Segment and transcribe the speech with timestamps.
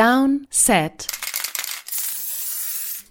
[0.00, 1.08] Down, Set,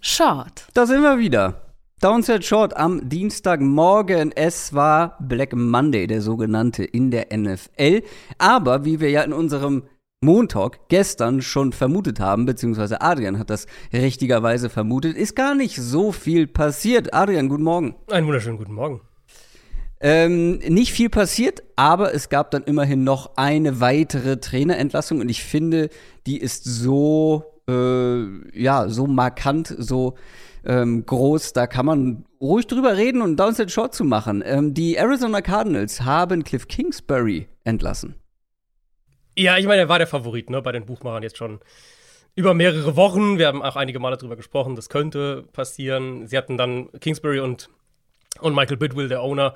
[0.02, 0.66] Short.
[0.74, 1.62] Da sind wir wieder.
[2.02, 4.32] Downset Short am Dienstagmorgen.
[4.32, 8.02] Es war Black Monday, der sogenannte in der NFL.
[8.40, 9.84] Aber wie wir ja in unserem
[10.22, 16.12] Montag gestern schon vermutet haben, beziehungsweise Adrian hat das richtigerweise vermutet, ist gar nicht so
[16.12, 17.14] viel passiert.
[17.14, 17.98] Adrian, guten Morgen.
[18.10, 19.02] Einen wunderschönen guten Morgen.
[20.02, 25.44] Ähm, nicht viel passiert, aber es gab dann immerhin noch eine weitere Trainerentlassung und ich
[25.44, 25.90] finde,
[26.26, 28.24] die ist so, äh,
[28.58, 30.16] ja, so markant, so
[30.66, 34.42] ähm, groß, da kann man ruhig drüber reden und Downset Short zu machen.
[34.46, 38.16] Ähm, die Arizona Cardinals haben Cliff Kingsbury entlassen.
[39.38, 41.60] Ja, ich meine, er war der Favorit, ne, bei den Buchmachern jetzt schon
[42.36, 43.38] über mehrere Wochen.
[43.38, 46.28] Wir haben auch einige Male darüber gesprochen, das könnte passieren.
[46.28, 47.70] Sie hatten dann Kingsbury und,
[48.40, 49.56] und Michael Bidwill, der Owner,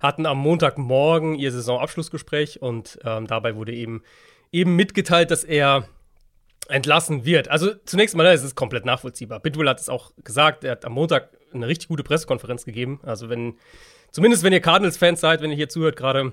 [0.00, 4.02] hatten am Montagmorgen ihr Saisonabschlussgespräch und ähm, dabei wurde eben,
[4.52, 5.88] eben mitgeteilt, dass er
[6.68, 7.48] entlassen wird.
[7.48, 9.40] Also zunächst mal, es ist komplett nachvollziehbar.
[9.40, 13.00] Bidwill hat es auch gesagt, er hat am Montag eine richtig gute Pressekonferenz gegeben.
[13.04, 13.54] Also wenn,
[14.10, 16.32] zumindest wenn ihr Cardinals-Fans seid, wenn ihr hier zuhört gerade,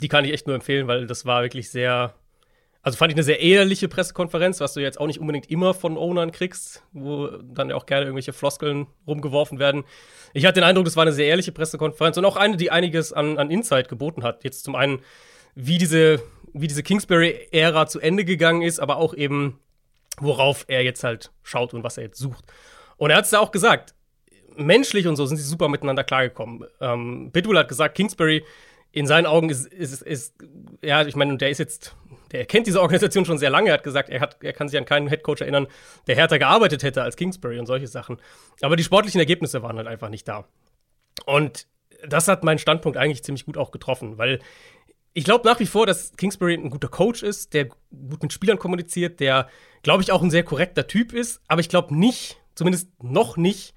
[0.00, 2.14] die kann ich echt nur empfehlen, weil das war wirklich sehr,
[2.82, 5.96] also fand ich eine sehr ehrliche Pressekonferenz, was du jetzt auch nicht unbedingt immer von
[5.96, 9.84] Ownern kriegst, wo dann ja auch gerne irgendwelche Floskeln rumgeworfen werden.
[10.32, 13.12] Ich hatte den Eindruck, das war eine sehr ehrliche Pressekonferenz und auch eine, die einiges
[13.12, 14.44] an, an Insight geboten hat.
[14.44, 15.00] Jetzt zum einen,
[15.54, 19.58] wie diese wie diese Kingsbury-Ära zu Ende gegangen ist, aber auch eben,
[20.18, 22.44] worauf er jetzt halt schaut und was er jetzt sucht.
[22.96, 23.94] Und er hat es ja auch gesagt,
[24.56, 26.64] menschlich und so sind sie super miteinander klargekommen.
[26.80, 28.44] Ähm, Bidwell hat gesagt, Kingsbury
[28.98, 30.34] in seinen Augen ist, ist, ist
[30.82, 31.96] ja, ich meine, der ist jetzt,
[32.32, 33.68] der kennt diese Organisation schon sehr lange.
[33.70, 35.66] Er hat gesagt, er, hat, er kann sich an keinen Headcoach erinnern,
[36.06, 38.18] der härter gearbeitet hätte als Kingsbury und solche Sachen.
[38.60, 40.46] Aber die sportlichen Ergebnisse waren halt einfach nicht da.
[41.26, 41.66] Und
[42.06, 44.38] das hat meinen Standpunkt eigentlich ziemlich gut auch getroffen, weil
[45.14, 48.58] ich glaube nach wie vor, dass Kingsbury ein guter Coach ist, der gut mit Spielern
[48.58, 49.48] kommuniziert, der,
[49.82, 51.40] glaube ich, auch ein sehr korrekter Typ ist.
[51.48, 53.74] Aber ich glaube nicht, zumindest noch nicht,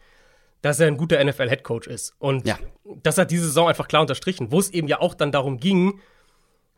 [0.61, 2.13] dass er ein guter NFL-Headcoach ist.
[2.19, 2.59] Und ja.
[2.83, 5.99] das hat diese Saison einfach klar unterstrichen, wo es eben ja auch dann darum ging,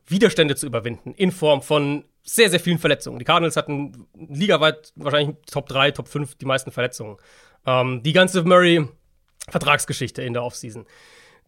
[0.06, 3.20] Widerstände zu überwinden in Form von sehr, sehr vielen Verletzungen.
[3.20, 7.18] Die Cardinals hatten ligaweit wahrscheinlich Top 3, Top 5 die meisten Verletzungen.
[7.66, 10.86] Ähm, die ganze Murray-Vertragsgeschichte in der Offseason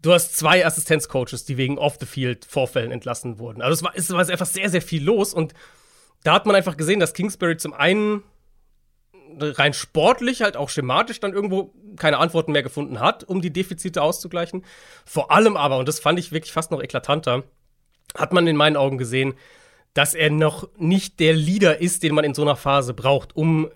[0.05, 3.61] du hast zwei Assistenzcoaches, die wegen Off-the-Field-Vorfällen entlassen wurden.
[3.61, 5.53] Also es war, es war einfach sehr, sehr viel los und
[6.23, 8.23] da hat man einfach gesehen, dass Kingsbury zum einen
[9.39, 14.01] rein sportlich, halt auch schematisch dann irgendwo keine Antworten mehr gefunden hat, um die Defizite
[14.01, 14.63] auszugleichen.
[15.05, 17.43] Vor allem aber, und das fand ich wirklich fast noch eklatanter,
[18.15, 19.33] hat man in meinen Augen gesehen,
[19.93, 23.69] dass er noch nicht der Leader ist, den man in so einer Phase braucht, um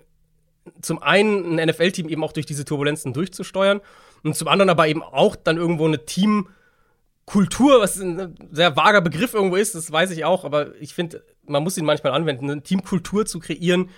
[0.82, 3.80] zum einen ein NFL-Team eben auch durch diese Turbulenzen durchzusteuern
[4.22, 9.32] und zum anderen aber eben auch dann irgendwo eine Teamkultur, was ein sehr vager Begriff
[9.32, 12.62] irgendwo ist, das weiß ich auch, aber ich finde, man muss ihn manchmal anwenden, eine
[12.62, 13.88] Teamkultur zu kreieren,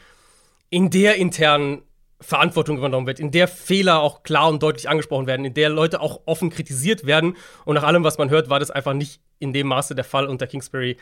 [0.73, 1.83] in der intern
[2.19, 6.01] Verantwortung übernommen wird, in der Fehler auch klar und deutlich angesprochen werden, in der Leute
[6.01, 7.37] auch offen kritisiert werden.
[7.67, 10.27] Und nach allem, was man hört, war das einfach nicht in dem Maße der Fall
[10.27, 10.97] unter Kingsbury.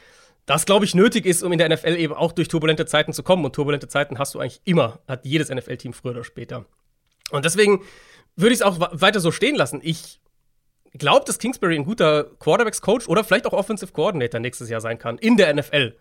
[0.45, 3.23] Das, glaube ich, nötig ist, um in der NFL eben auch durch turbulente Zeiten zu
[3.23, 3.45] kommen.
[3.45, 6.65] Und turbulente Zeiten hast du eigentlich immer, hat jedes NFL-Team früher oder später.
[7.31, 7.83] Und deswegen
[8.35, 9.81] würde ich es auch weiter so stehen lassen.
[9.85, 10.21] Ich
[10.95, 15.17] glaube, dass Kingsbury ein guter Quarterbacks-Coach oder vielleicht auch Offensive Coordinator nächstes Jahr sein kann
[15.19, 15.97] in der NFL.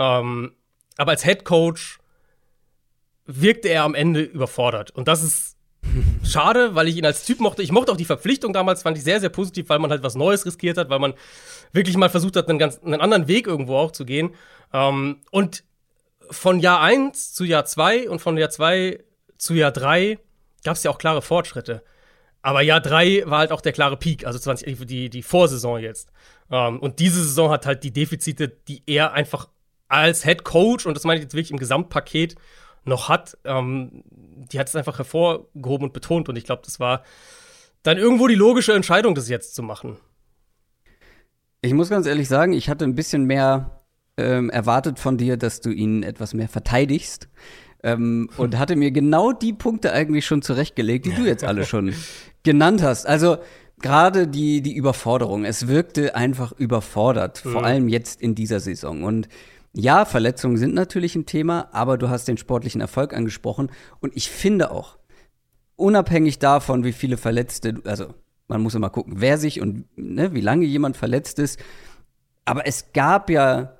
[0.00, 0.56] Ähm,
[0.96, 2.00] aber als Head Coach
[3.26, 4.90] wirkte er am Ende überfordert.
[4.90, 5.56] Und das ist
[6.24, 7.62] schade, weil ich ihn als Typ mochte.
[7.62, 10.14] Ich mochte auch die Verpflichtung damals, fand ich sehr, sehr positiv, weil man halt was
[10.14, 11.14] Neues riskiert hat, weil man
[11.72, 14.34] wirklich mal versucht hat, einen ganz einen anderen Weg irgendwo auch zu gehen.
[14.72, 15.64] Ähm, und
[16.30, 19.02] von Jahr 1 zu Jahr 2 und von Jahr 2
[19.36, 20.18] zu Jahr 3
[20.64, 21.82] gab es ja auch klare Fortschritte.
[22.42, 26.10] Aber Jahr 3 war halt auch der klare Peak, also 20, die, die Vorsaison jetzt.
[26.50, 29.48] Ähm, und diese Saison hat halt die Defizite, die er einfach
[29.88, 32.36] als Head Coach, und das meine ich jetzt wirklich im Gesamtpaket,
[32.84, 36.28] noch hat, ähm, die hat es einfach hervorgehoben und betont.
[36.28, 37.02] Und ich glaube, das war
[37.82, 39.96] dann irgendwo die logische Entscheidung, das jetzt zu machen.
[41.60, 43.82] Ich muss ganz ehrlich sagen, ich hatte ein bisschen mehr
[44.16, 47.28] ähm, erwartet von dir, dass du ihn etwas mehr verteidigst.
[47.82, 51.94] Ähm, und hatte mir genau die Punkte eigentlich schon zurechtgelegt, die du jetzt alle schon
[52.42, 53.06] genannt hast.
[53.06, 53.38] Also
[53.80, 55.44] gerade die, die Überforderung.
[55.44, 57.50] Es wirkte einfach überfordert, mhm.
[57.50, 59.02] vor allem jetzt in dieser Saison.
[59.04, 59.28] Und
[59.74, 63.70] ja, Verletzungen sind natürlich ein Thema, aber du hast den sportlichen Erfolg angesprochen.
[64.00, 64.98] Und ich finde auch,
[65.76, 68.14] unabhängig davon, wie viele Verletzte, also
[68.46, 71.58] man muss immer gucken, wer sich und ne, wie lange jemand verletzt ist.
[72.44, 73.78] Aber es gab ja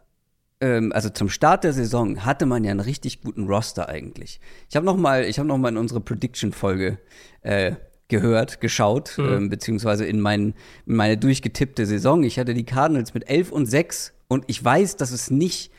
[0.60, 4.40] ähm, also zum Start der Saison hatte man ja einen richtig guten Roster eigentlich.
[4.70, 6.98] Ich habe noch mal, ich habe noch mal in unsere Prediction-Folge
[7.42, 7.72] äh,
[8.08, 9.32] gehört, geschaut, mhm.
[9.32, 10.54] ähm, beziehungsweise in, mein,
[10.86, 12.22] in meine durchgetippte Saison.
[12.22, 15.70] Ich hatte die Cardinals mit 11 und 6 und ich weiß, dass es nicht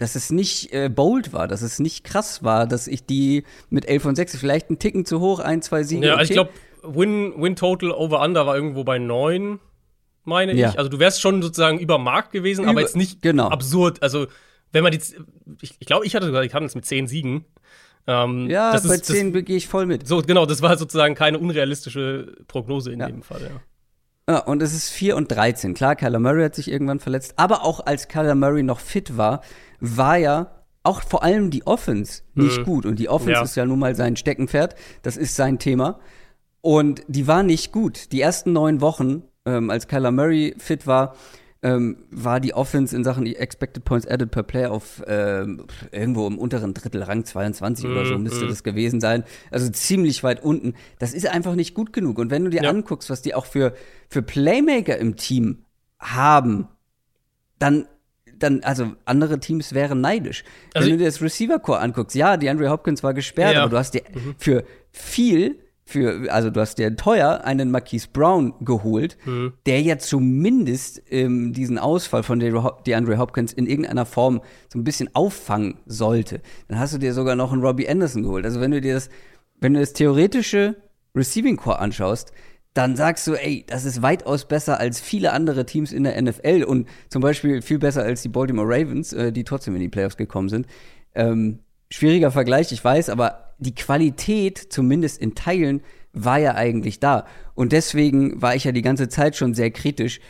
[0.00, 3.86] dass es nicht äh, bold war, dass es nicht krass war, dass ich die mit
[3.86, 6.06] 11 und 6 vielleicht einen Ticken zu hoch, ein, zwei Siege.
[6.06, 6.50] Ja, also ich glaube,
[6.82, 9.60] Win, Win Total over under war irgendwo bei 9,
[10.24, 10.70] meine ja.
[10.70, 10.78] ich.
[10.78, 13.48] Also du wärst schon sozusagen über Markt gewesen, über, aber jetzt nicht genau.
[13.48, 14.02] absurd.
[14.02, 14.26] Also
[14.72, 15.00] wenn man die,
[15.60, 17.44] ich, ich glaube, ich hatte sogar die Cardinals mit 10 Siegen.
[18.06, 20.08] Ähm, ja, bei ist, 10 gehe ich voll mit.
[20.08, 23.06] So, genau, das war sozusagen keine unrealistische Prognose in ja.
[23.06, 23.60] dem Fall, ja.
[24.30, 25.74] Ja, und es ist 4 und 13.
[25.74, 29.42] Klar, Kyler Murray hat sich irgendwann verletzt, aber auch als Kyler Murray noch fit war,
[29.80, 32.64] war ja auch vor allem die Offense nicht mhm.
[32.64, 32.86] gut.
[32.86, 33.42] Und die Offense ja.
[33.42, 34.74] ist ja nun mal sein Steckenpferd.
[35.02, 36.00] Das ist sein Thema.
[36.62, 38.12] Und die war nicht gut.
[38.12, 41.14] Die ersten neun Wochen, ähm, als Kyler Murray fit war,
[41.62, 46.38] ähm, war die Offense in Sachen Expected Points Added per Play auf ähm, irgendwo im
[46.38, 48.48] unteren Drittel, Rang 22 mm, oder so mhm, müsste mm.
[48.48, 49.24] das gewesen sein.
[49.50, 50.74] Also ziemlich weit unten.
[50.98, 52.18] Das ist einfach nicht gut genug.
[52.18, 52.70] Und wenn du dir ja.
[52.70, 53.74] anguckst, was die auch für,
[54.08, 55.64] für Playmaker im Team
[55.98, 56.68] haben,
[57.58, 57.86] dann
[58.42, 60.44] dann, also andere Teams wären neidisch.
[60.74, 63.62] Also Wenn du dir das Receiver-Core anguckst, ja, die Andre Hopkins war gesperrt, ja.
[63.62, 64.34] aber du hast dir mhm.
[64.38, 65.58] für viel
[65.90, 69.54] für, also du hast dir teuer einen Marquise Brown geholt, mhm.
[69.66, 74.40] der ja zumindest ähm, diesen Ausfall von DeAndre Hopkins in irgendeiner Form
[74.72, 76.40] so ein bisschen auffangen sollte.
[76.68, 78.44] Dann hast du dir sogar noch einen Robbie Anderson geholt.
[78.44, 79.10] Also wenn du dir das,
[79.60, 80.76] wenn du das theoretische
[81.14, 82.32] Receiving Core anschaust,
[82.74, 86.64] dann sagst du, ey, das ist weitaus besser als viele andere Teams in der NFL
[86.64, 90.16] und zum Beispiel viel besser als die Baltimore Ravens, äh, die trotzdem in die Playoffs
[90.16, 90.66] gekommen sind.
[91.14, 95.82] Ähm, schwieriger Vergleich, ich weiß, aber die Qualität, zumindest in Teilen,
[96.12, 97.26] war ja eigentlich da.
[97.54, 100.20] Und deswegen war ich ja die ganze Zeit schon sehr kritisch,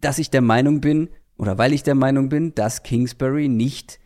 [0.00, 3.98] dass ich der Meinung bin, oder weil ich der Meinung bin, dass Kingsbury nicht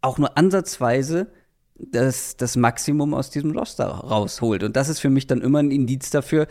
[0.00, 1.28] auch nur ansatzweise
[1.76, 4.62] das, das Maximum aus diesem Roster rausholt.
[4.62, 6.46] Und das ist für mich dann immer ein Indiz dafür,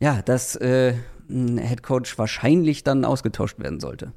[0.00, 0.94] ja, dass äh,
[1.28, 4.12] ein Headcoach wahrscheinlich dann ausgetauscht werden sollte.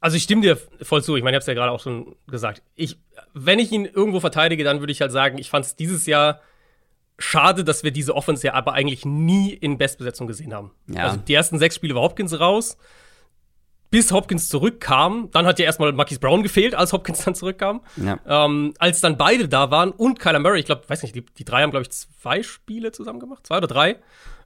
[0.00, 1.16] Also ich stimme dir voll zu.
[1.16, 2.62] Ich meine, ich habe es ja gerade auch schon gesagt.
[2.74, 2.98] Ich,
[3.34, 6.40] wenn ich ihn irgendwo verteidige, dann würde ich halt sagen, ich fand es dieses Jahr
[7.18, 10.72] schade, dass wir diese Offense ja aber eigentlich nie in Bestbesetzung gesehen haben.
[10.88, 11.04] Ja.
[11.04, 12.76] Also die ersten sechs Spiele war Hopkins raus.
[13.90, 17.82] Bis Hopkins zurückkam, dann hat ja erstmal Marquise Brown gefehlt, als Hopkins dann zurückkam.
[17.96, 18.18] Ja.
[18.26, 21.44] Ähm, als dann beide da waren und Kyler Murray, ich glaube, weiß nicht, die, die
[21.44, 23.98] drei haben, glaube ich, zwei Spiele zusammen gemacht, zwei oder drei.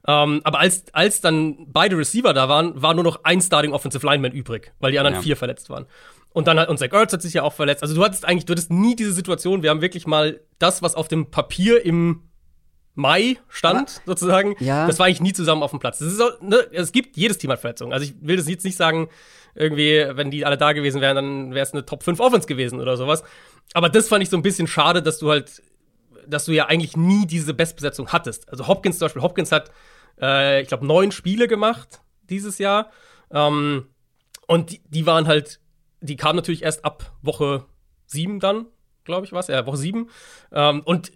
[0.05, 4.05] Ähm, aber als, als dann beide Receiver da waren, war nur noch ein Starting Offensive
[4.05, 5.21] Lineman übrig, weil die anderen ja.
[5.21, 5.85] vier verletzt waren.
[6.31, 7.81] Und dann hat, und Zach Ertz hat sich ja auch verletzt.
[7.81, 10.95] Also du hattest eigentlich, du hattest nie diese Situation, wir haben wirklich mal das, was
[10.95, 12.23] auf dem Papier im
[12.93, 14.55] Mai stand, ah, sozusagen.
[14.59, 14.87] Ja.
[14.87, 15.99] Das war eigentlich nie zusammen auf dem Platz.
[15.99, 17.93] So, ne, es gibt, jedes Team hat Verletzungen.
[17.93, 19.09] Also ich will das jetzt nicht sagen,
[19.53, 22.79] irgendwie, wenn die alle da gewesen wären, dann wäre es eine Top 5 Offense gewesen
[22.79, 23.23] oder sowas.
[23.73, 25.61] Aber das fand ich so ein bisschen schade, dass du halt,
[26.27, 28.49] dass du ja eigentlich nie diese Bestbesetzung hattest.
[28.49, 29.71] Also Hopkins zum Beispiel, Hopkins hat
[30.19, 32.91] äh, ich glaube, neun Spiele gemacht dieses Jahr.
[33.31, 33.87] Ähm,
[34.47, 35.59] und die, die, waren halt,
[36.01, 37.65] die kamen natürlich erst ab Woche
[38.05, 38.65] sieben dann,
[39.03, 40.09] glaube ich, was, ja, Woche sieben.
[40.51, 41.11] Ähm, und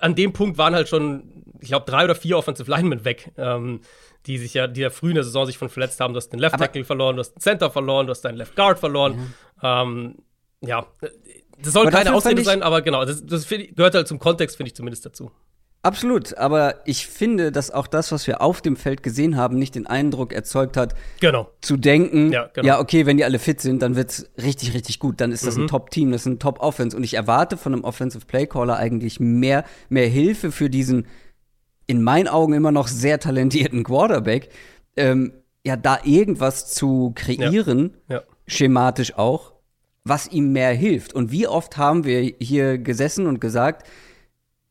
[0.00, 3.80] an dem Punkt waren halt schon, ich glaube, drei oder vier Offensive Linemen weg, ähm,
[4.26, 6.14] die sich ja, die ja früh in der Saison sich von verletzt haben.
[6.14, 8.56] Du hast den Left Tackle verloren, du hast den Center verloren, du hast deinen Left
[8.56, 9.34] Guard verloren.
[9.62, 10.16] Ja, ähm,
[10.60, 10.86] ja.
[11.62, 14.74] Das soll keine Ausrede sein, aber genau, das, das gehört halt zum Kontext, finde ich
[14.74, 15.30] zumindest dazu.
[15.86, 19.76] Absolut, aber ich finde, dass auch das, was wir auf dem Feld gesehen haben, nicht
[19.76, 21.48] den Eindruck erzeugt hat, genau.
[21.60, 22.66] zu denken, ja, genau.
[22.66, 25.20] ja, okay, wenn die alle fit sind, dann wird's richtig, richtig gut.
[25.20, 25.64] Dann ist das mhm.
[25.64, 26.96] ein Top-Team, das ist ein Top-Offense.
[26.96, 31.06] Und ich erwarte von einem Offensive Playcaller eigentlich mehr, mehr Hilfe für diesen,
[31.86, 34.48] in meinen Augen immer noch sehr talentierten Quarterback,
[34.96, 38.16] ähm, ja, da irgendwas zu kreieren, ja.
[38.16, 38.22] Ja.
[38.48, 39.52] schematisch auch,
[40.06, 41.14] was ihm mehr hilft.
[41.14, 43.86] Und wie oft haben wir hier gesessen und gesagt,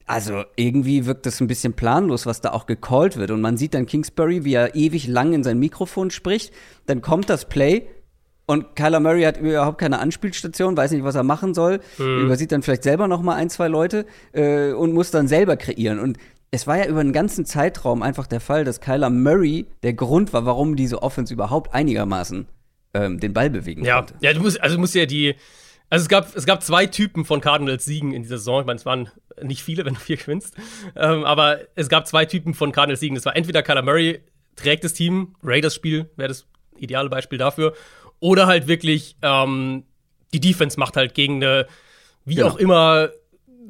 [0.06, 3.32] also irgendwie wirkt das ein bisschen planlos, was da auch gecallt wird.
[3.32, 6.54] Und man sieht dann Kingsbury, wie er ewig lang in sein Mikrofon spricht.
[6.86, 7.88] Dann kommt das Play
[8.46, 11.82] und Kyler Murray hat überhaupt keine Anspielstation, weiß nicht, was er machen soll.
[11.98, 12.26] Mhm.
[12.26, 16.00] Übersieht dann vielleicht selber noch mal ein, zwei Leute äh, und muss dann selber kreieren.
[16.00, 16.18] Und
[16.52, 20.32] es war ja über einen ganzen Zeitraum einfach der Fall, dass Kyler Murray der Grund
[20.32, 22.46] war, warum diese Offense überhaupt einigermaßen
[22.96, 23.98] ähm, den Ball bewegen ja.
[23.98, 24.16] konnte.
[24.22, 25.36] Ja, du musst, also du musst ja die
[25.90, 28.62] also es gab, es gab zwei Typen von Cardinals Siegen in dieser Saison.
[28.62, 29.10] Ich meine, es waren
[29.42, 30.56] nicht viele, wenn du vier gewinnst.
[30.96, 33.16] Ähm, aber es gab zwei Typen von Cardinals Siegen.
[33.16, 34.22] Das war entweder Kyler Murray
[34.56, 36.48] trägt das Team, Raiders-Spiel wäre das
[36.78, 37.74] ideale Beispiel dafür.
[38.20, 39.84] Oder halt wirklich ähm,
[40.34, 41.68] die Defense macht halt gegen eine,
[42.24, 42.50] wie genau.
[42.50, 43.10] auch immer,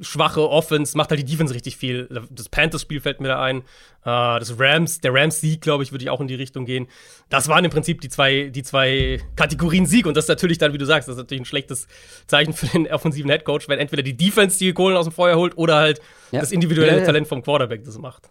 [0.02, 2.08] schwache Offense, macht halt die Defense richtig viel.
[2.30, 3.64] Das Panthers-Spiel fällt mir da ein.
[4.02, 6.88] Uh, das Rams, der Rams-Sieg, glaube ich, würde ich auch in die Richtung gehen.
[7.30, 10.06] Das waren im Prinzip die zwei, die zwei Kategorien Sieg.
[10.06, 11.88] Und das ist natürlich dann, wie du sagst, das ist natürlich ein schlechtes
[12.28, 15.58] Zeichen für den offensiven Headcoach, wenn entweder die Defense die Kohlen aus dem Feuer holt
[15.58, 16.40] oder halt ja.
[16.40, 17.06] das individuelle ja.
[17.06, 18.30] Talent vom Quarterback das macht.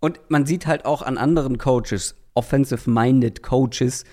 [0.00, 4.04] Und man sieht halt auch an anderen Coaches, offensive-minded Coaches,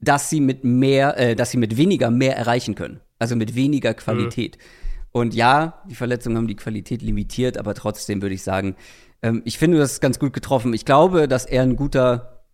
[0.00, 3.00] dass sie mit mehr, äh, dass sie mit weniger mehr erreichen können.
[3.18, 4.56] Also mit weniger Qualität.
[4.56, 4.89] Mhm.
[5.12, 8.76] Und ja, die Verletzungen haben die Qualität limitiert, aber trotzdem würde ich sagen,
[9.22, 10.72] ähm, ich finde das ganz gut getroffen.
[10.72, 12.44] Ich glaube, dass er ein guter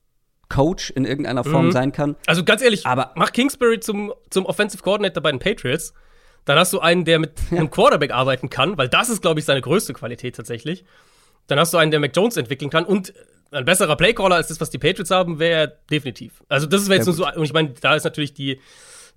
[0.48, 1.72] Coach in irgendeiner Form mhm.
[1.72, 2.16] sein kann.
[2.26, 5.92] Also ganz ehrlich, aber mach Kingsbury zum, zum Offensive Coordinator bei den Patriots.
[6.44, 7.58] Dann hast du einen, der mit ja.
[7.58, 10.84] einem Quarterback arbeiten kann, weil das ist, glaube ich, seine größte Qualität tatsächlich.
[11.48, 13.12] Dann hast du einen, der Mac Jones entwickeln kann und
[13.50, 16.42] ein besserer Playcaller als das, was die Patriots haben, wäre er definitiv.
[16.48, 18.60] Also das ist jetzt nur so, und ich meine, da ist natürlich die,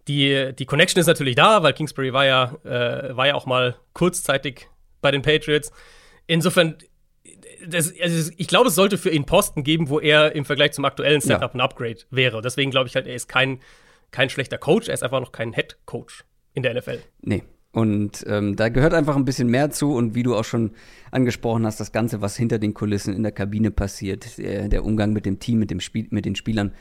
[0.08, 3.76] die, die Connection ist natürlich da, weil Kingsbury war ja, äh, war ja auch mal
[3.94, 4.68] kurzzeitig
[5.02, 5.72] bei den Patriots.
[6.28, 6.76] Insofern,
[7.68, 10.86] das, also ich glaube, es sollte für ihn Posten geben, wo er im Vergleich zum
[10.86, 11.54] aktuellen Setup ja.
[11.54, 12.42] ein Upgrade wäre.
[12.42, 13.60] Deswegen glaube ich halt, er ist kein,
[14.12, 17.00] kein schlechter Coach, er ist einfach noch kein Head Coach in der NFL.
[17.22, 19.94] Nee, und ähm, da gehört einfach ein bisschen mehr zu.
[19.94, 20.72] Und wie du auch schon
[21.12, 25.14] angesprochen hast, das Ganze, was hinter den Kulissen in der Kabine passiert, der, der Umgang
[25.14, 26.74] mit dem Team, mit, dem Spiel, mit den Spielern,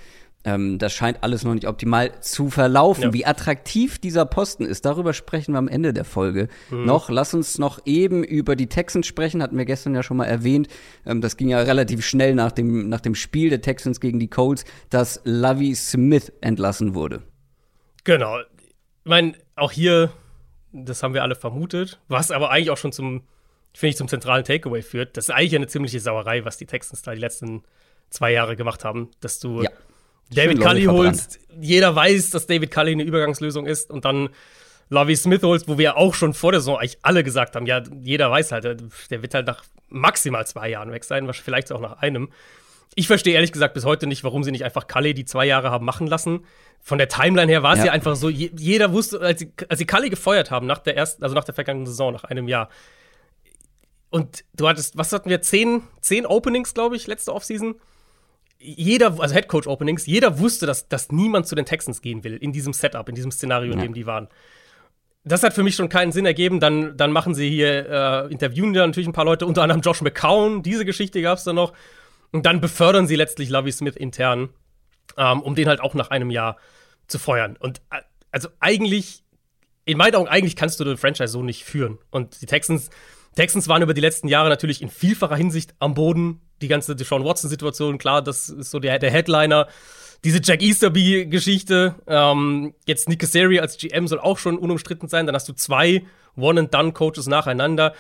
[0.45, 3.04] ähm, das scheint alles noch nicht optimal zu verlaufen.
[3.04, 3.12] Ja.
[3.12, 6.85] Wie attraktiv dieser Posten ist, darüber sprechen wir am Ende der Folge mhm.
[6.85, 7.11] noch.
[7.11, 10.68] Lass uns noch eben über die Texans sprechen, hatten wir gestern ja schon mal erwähnt.
[11.07, 14.28] Ähm, das ging ja relativ schnell nach dem, nach dem Spiel der Texans gegen die
[14.28, 17.23] Colts, dass Lovey Smith entlassen wurde.
[18.04, 18.38] Genau.
[18.40, 18.47] Ich
[19.04, 20.11] meine, auch hier
[20.73, 22.00] das haben wir alle vermutet.
[22.09, 23.23] Was aber eigentlich auch schon zum,
[23.73, 25.16] finde ich, zum zentralen Takeaway führt.
[25.16, 27.62] Das ist eigentlich eine ziemliche Sauerei, was die Texans da die letzten
[28.11, 29.11] zwei Jahre gemacht haben.
[29.21, 29.71] Dass du ja.
[30.30, 34.30] David Cully holst, jeder weiß, dass David Cully eine Übergangslösung ist und dann
[34.90, 37.82] Lovie Smith holst, wo wir auch schon vor der Saison eigentlich alle gesagt haben, ja,
[38.02, 38.64] jeder weiß halt,
[39.11, 42.30] der wird halt nach maximal zwei Jahren weg sein, vielleicht auch nach einem.
[42.94, 45.70] Ich verstehe ehrlich gesagt bis heute nicht, warum sie nicht einfach Cully die zwei Jahre
[45.70, 46.44] haben machen lassen.
[46.80, 47.87] Von der Timeline her war es ja.
[47.87, 47.92] ja.
[47.92, 51.35] einfach so, jeder wusste, als sie, als sie Cully gefeuert haben nach der ersten, also
[51.35, 52.70] nach der vergangenen Saison, nach einem Jahr.
[54.11, 57.75] Und du hattest, was hatten wir, zehn, zehn Openings, glaube ich, letzte Offseason.
[58.59, 62.73] Jeder, also Headcoach-Openings, jeder wusste, dass, dass niemand zu den Texans gehen will in diesem
[62.73, 64.29] Setup, in diesem Szenario, in dem die waren
[65.29, 66.61] das hat für mich schon keinen Sinn ergeben.
[66.61, 70.00] Dann, dann machen sie hier, äh, interviewen ja natürlich ein paar Leute, unter anderem Josh
[70.00, 70.62] McCown.
[70.62, 71.73] Diese Geschichte gab es dann noch.
[72.33, 74.50] Und dann befördern sie letztlich Lovie Smith intern,
[75.17, 76.57] ähm, um den halt auch nach einem Jahr
[77.07, 77.57] zu feuern.
[77.59, 78.00] Und äh,
[78.31, 79.25] also eigentlich,
[79.85, 81.99] in meinen Augen, eigentlich kannst du den Franchise so nicht führen.
[82.11, 82.91] Und die Texans,
[83.38, 86.40] Texans waren über die letzten Jahre natürlich in vielfacher Hinsicht am Boden.
[86.61, 89.68] Die ganze Deshaun Watson-Situation, klar, das ist so der, der Headliner.
[90.25, 95.26] Diese Jack Easterby-Geschichte, ähm, jetzt Nick Cassari als GM soll auch schon unumstritten sein.
[95.26, 96.04] Dann hast du zwei
[96.37, 97.95] One-and-Done-Coaches nacheinander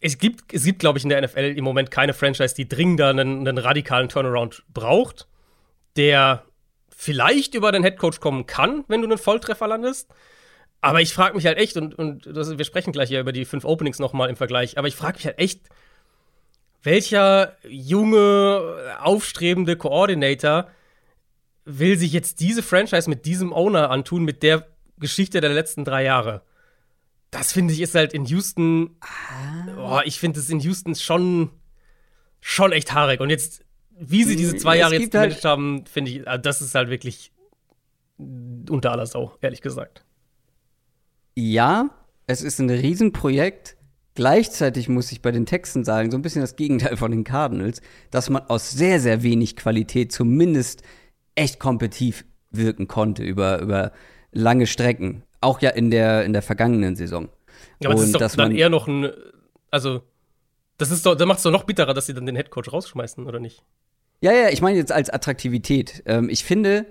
[0.00, 3.08] es gibt, es gibt, glaube ich, in der NFL im Moment keine Franchise, die dringender
[3.08, 5.26] einen, einen radikalen Turnaround braucht,
[5.96, 6.44] der
[6.94, 10.10] vielleicht über den Headcoach kommen kann, wenn du einen Volltreffer landest.
[10.80, 13.44] Aber ich frage mich halt echt, und, und das, wir sprechen gleich ja über die
[13.44, 15.60] fünf Openings nochmal im Vergleich, aber ich frage mich halt echt,
[16.82, 20.68] welcher junge, aufstrebende Koordinator
[21.64, 24.66] will sich jetzt diese Franchise mit diesem Owner antun, mit der
[24.98, 26.42] Geschichte der letzten drei Jahre?
[27.30, 28.96] das finde ich ist halt in Houston.
[29.00, 29.98] Ah.
[29.98, 31.50] Oh, ich finde es in Houston schon,
[32.40, 33.20] schon echt haarig.
[33.20, 33.64] Und jetzt,
[33.98, 36.88] wie sie diese zwei Jahre jetzt gemanagt halt haben, finde ich, ah, das ist halt
[36.88, 37.32] wirklich
[38.18, 40.04] unter aller Sau, ehrlich gesagt.
[41.36, 41.90] Ja,
[42.26, 43.76] es ist ein Riesenprojekt.
[44.14, 47.82] Gleichzeitig muss ich bei den Texten sagen, so ein bisschen das Gegenteil von den Cardinals,
[48.10, 50.82] dass man aus sehr, sehr wenig Qualität zumindest
[51.34, 53.92] echt kompetitiv wirken konnte über, über
[54.32, 55.22] lange Strecken.
[55.42, 57.28] Auch ja in der, in der vergangenen Saison.
[57.80, 59.10] Ja, aber das ist doch dann eher noch ein,
[59.70, 60.00] also,
[60.78, 63.26] das ist doch, da macht es doch noch bitterer, dass sie dann den Headcoach rausschmeißen,
[63.26, 63.62] oder nicht?
[64.22, 66.02] Ja, ja, ich meine jetzt als Attraktivität.
[66.06, 66.86] Ähm, ich finde,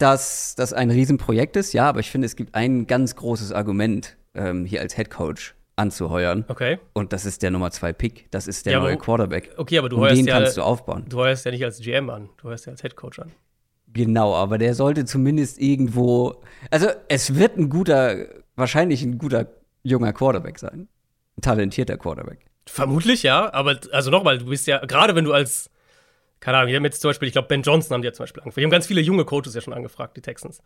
[0.00, 4.16] dass das ein Riesenprojekt ist, ja, aber ich finde, es gibt ein ganz großes Argument,
[4.34, 6.44] ähm, hier als Headcoach anzuheuern.
[6.48, 6.78] Okay.
[6.92, 8.30] Und das ist der Nummer zwei Pick.
[8.30, 9.54] Das ist der ja, neue Quarterback.
[9.56, 11.06] Okay, aber du um heuerst den ja, kannst du aufbauen.
[11.08, 13.32] Du heuerst ja nicht als GM an, du heuerst ja als Headcoach an.
[13.92, 16.42] Genau, aber der sollte zumindest irgendwo.
[16.70, 19.48] Also, es wird ein guter, wahrscheinlich ein guter
[19.82, 20.88] junger Quarterback sein.
[21.36, 22.38] Ein talentierter Quarterback.
[22.66, 23.52] Vermutlich, ja.
[23.52, 25.70] Aber, also nochmal, du bist ja, gerade wenn du als,
[26.40, 28.24] keine Ahnung, wir haben jetzt zum Beispiel, ich glaube, Ben Johnson haben die ja zum
[28.24, 28.56] Beispiel angefragt.
[28.56, 30.62] Wir haben ganz viele junge Coaches ja schon angefragt, die Texans.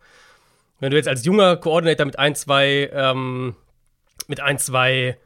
[0.79, 3.55] Wenn du jetzt als junger Koordinator mit ein, zwei, ähm,
[4.27, 5.17] mit ein, zwei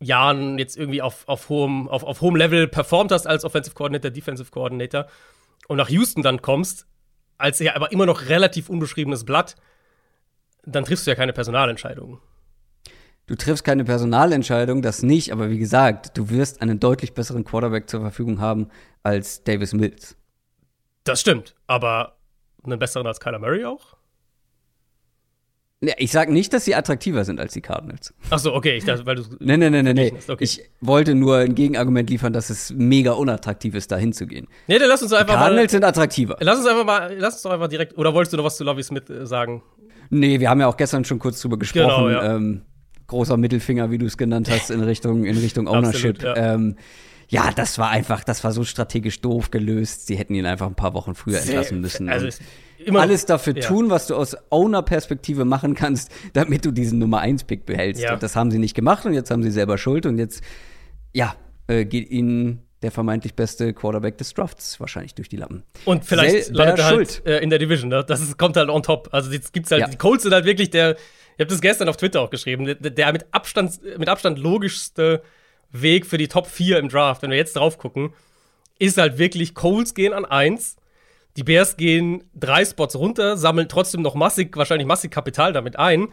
[0.00, 4.10] Jahren jetzt irgendwie auf, auf, hohem, auf, auf hohem Level performt hast als Offensive Coordinator,
[4.10, 5.06] Defensive Coordinator
[5.68, 6.86] und nach Houston dann kommst,
[7.36, 9.56] als ja aber immer noch relativ unbeschriebenes Blatt,
[10.64, 12.20] dann triffst du ja keine Personalentscheidungen.
[13.26, 17.88] Du triffst keine Personalentscheidung, das nicht, aber wie gesagt, du wirst einen deutlich besseren Quarterback
[17.88, 18.68] zur Verfügung haben
[19.02, 20.16] als Davis Mills.
[21.04, 22.16] Das stimmt, aber
[22.64, 23.96] einen besseren als Kyler Murray auch?
[25.98, 28.14] Ich sage nicht, dass sie attraktiver sind als die Cardinals.
[28.30, 30.14] Ach so, okay, ich dachte, weil du Nee, nee, nee, nee, nee.
[30.28, 30.42] Okay.
[30.42, 34.48] Ich wollte nur ein Gegenargument liefern, dass es mega unattraktiv ist, da hinzugehen.
[34.66, 36.36] Nee, dann lass uns einfach die Cardinals mal, sind attraktiver.
[36.40, 38.64] Lass uns einfach mal, lass uns doch einfach direkt, oder wolltest du noch was zu
[38.64, 39.62] Lovie Smith äh, sagen?
[40.10, 42.06] Nee, wir haben ja auch gestern schon kurz drüber gesprochen.
[42.06, 42.36] Genau, ja.
[42.36, 42.62] ähm,
[43.06, 46.16] großer Mittelfinger, wie du es genannt hast, in Richtung, in Richtung Ownership.
[46.16, 46.54] Absolut, ja.
[46.54, 46.76] Ähm,
[47.28, 50.06] ja, das war einfach, das war so strategisch doof gelöst.
[50.06, 52.08] Sie hätten ihn einfach ein paar Wochen früher entlassen müssen.
[52.08, 52.28] Also
[52.92, 53.66] alles dafür ja.
[53.66, 58.02] tun, was du aus Owner-Perspektive machen kannst, damit du diesen Nummer 1-Pick behältst.
[58.02, 58.14] Ja.
[58.14, 60.42] Und das haben sie nicht gemacht und jetzt haben sie selber Schuld und jetzt,
[61.12, 61.34] ja,
[61.66, 65.64] äh, geht ihnen der vermeintlich beste Quarterback des Drafts wahrscheinlich durch die Lappen.
[65.86, 68.04] Und vielleicht Sel landet er halt äh, in der Division, ne?
[68.04, 69.08] Das ist, kommt halt on top.
[69.10, 69.88] Also jetzt gibt's halt, ja.
[69.88, 72.74] die Colts sind halt wirklich der, ich habe das gestern auf Twitter auch geschrieben, der,
[72.74, 75.22] der, mit, Abstand, mit Abstand logischste
[75.72, 78.12] Weg für die Top 4 im Draft, wenn wir jetzt drauf gucken,
[78.78, 80.76] ist halt wirklich, Colts gehen an 1,
[81.38, 86.08] die Bears gehen drei Spots runter, sammeln trotzdem noch massig, wahrscheinlich massig Kapital damit ein,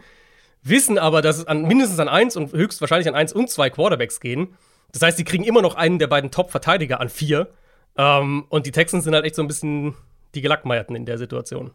[0.62, 4.20] wissen aber, dass es an, mindestens an 1 und höchstwahrscheinlich an 1 und 2 Quarterbacks
[4.20, 4.56] gehen.
[4.92, 7.48] Das heißt, sie kriegen immer noch einen der beiden Top-Verteidiger an 4.
[7.96, 9.94] Ähm, und die Texans sind halt echt so ein bisschen
[10.34, 11.72] die Gelackmeierten in der Situation.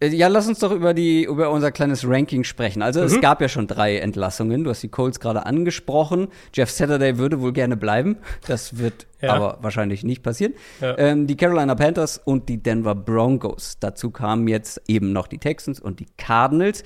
[0.00, 2.82] Äh, ja, lass uns doch über, die, über unser kleines Ranking sprechen.
[2.82, 3.06] Also, mhm.
[3.06, 4.64] es gab ja schon drei Entlassungen.
[4.64, 6.28] Du hast die Colts gerade angesprochen.
[6.52, 8.16] Jeff Saturday würde wohl gerne bleiben.
[8.46, 9.32] Das wird ja.
[9.32, 10.54] aber wahrscheinlich nicht passieren.
[10.80, 10.98] Ja.
[10.98, 13.78] Ähm, die Carolina Panthers und die Denver Broncos.
[13.80, 16.84] Dazu kamen jetzt eben noch die Texans und die Cardinals.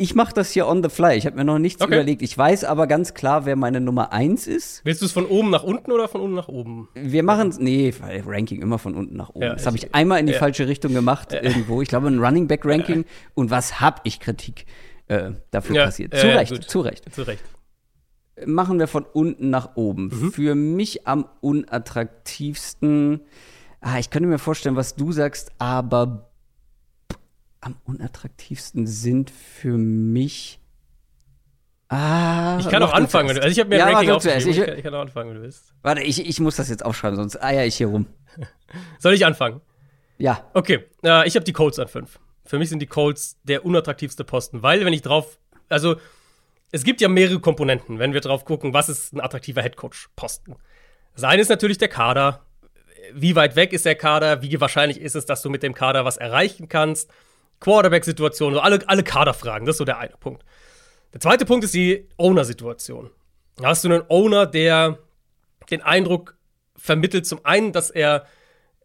[0.00, 1.16] Ich mache das hier on the fly.
[1.16, 1.92] Ich habe mir noch nichts okay.
[1.92, 2.22] überlegt.
[2.22, 4.80] Ich weiß aber ganz klar, wer meine Nummer 1 ist.
[4.84, 6.88] Willst du es von oben nach unten oder von unten nach oben?
[6.94, 7.92] Wir machen es, nee,
[8.24, 9.42] Ranking immer von unten nach oben.
[9.42, 10.38] Ja, das habe ich einmal in die ja.
[10.38, 11.42] falsche Richtung gemacht ja.
[11.42, 11.82] irgendwo.
[11.82, 13.06] Ich glaube, ein Running Back Ranking.
[13.34, 14.66] Und was habe ich Kritik
[15.08, 16.16] äh, dafür kassiert?
[16.16, 17.12] zu Recht, zu Recht.
[17.12, 17.42] Zu Recht.
[18.46, 20.12] Machen wir von unten nach oben.
[20.12, 20.32] Mhm.
[20.32, 23.22] Für mich am unattraktivsten.
[23.80, 26.27] Ah, ich könnte mir vorstellen, was du sagst, aber
[27.60, 30.60] am unattraktivsten sind für mich.
[31.88, 33.30] Ah, ich kann auch anfangen.
[33.30, 34.50] Also ich habe mir ja, ein Ranking aufgeschrieben.
[34.50, 35.72] Ich, ich, kann auch anfangen, wenn du willst.
[35.82, 38.06] Warte, ich, ich muss das jetzt aufschreiben, sonst eier ich hier rum.
[38.98, 39.62] Soll ich anfangen?
[40.18, 40.44] Ja.
[40.52, 42.18] Okay, äh, ich habe die Colts an 5.
[42.44, 45.38] Für mich sind die Colts der unattraktivste Posten, weil wenn ich drauf,
[45.68, 45.96] also
[46.72, 50.56] es gibt ja mehrere Komponenten, wenn wir drauf gucken, was ist ein attraktiver Headcoach-Posten.
[51.14, 52.44] Das eine ist natürlich der Kader.
[53.14, 54.42] Wie weit weg ist der Kader?
[54.42, 57.10] Wie wahrscheinlich ist es, dass du mit dem Kader was erreichen kannst?
[57.60, 59.66] Quarterback-Situation, so alle, alle Kaderfragen.
[59.66, 60.44] Das ist so der eine Punkt.
[61.12, 63.10] Der zweite Punkt ist die Owner-Situation.
[63.56, 64.98] Da hast du einen Owner, der
[65.70, 66.36] den Eindruck
[66.76, 68.26] vermittelt, zum einen, dass er,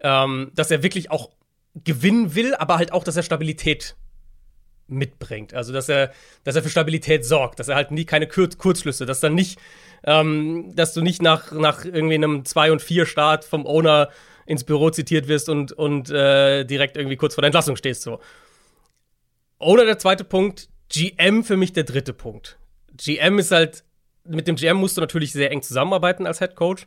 [0.02, 1.32] ähm, dass er wirklich auch
[1.76, 3.96] gewinnen will, aber halt auch, dass er Stabilität
[4.88, 5.54] mitbringt.
[5.54, 6.12] Also, dass er,
[6.44, 9.60] dass er für Stabilität sorgt, dass er halt nie keine Kur Kurzschlüsse, dass dann nicht,
[10.04, 14.10] ähm, dass du nicht nach, nach irgendwie einem 2 und 4 Start vom Owner
[14.46, 18.02] ins Büro zitiert wirst und, und äh, direkt irgendwie kurz vor der Entlassung stehst.
[18.02, 18.20] So.
[19.64, 22.58] Oder der zweite Punkt, GM für mich der dritte Punkt.
[22.96, 23.84] GM ist halt,
[24.26, 26.86] mit dem GM musst du natürlich sehr eng zusammenarbeiten als Head Coach.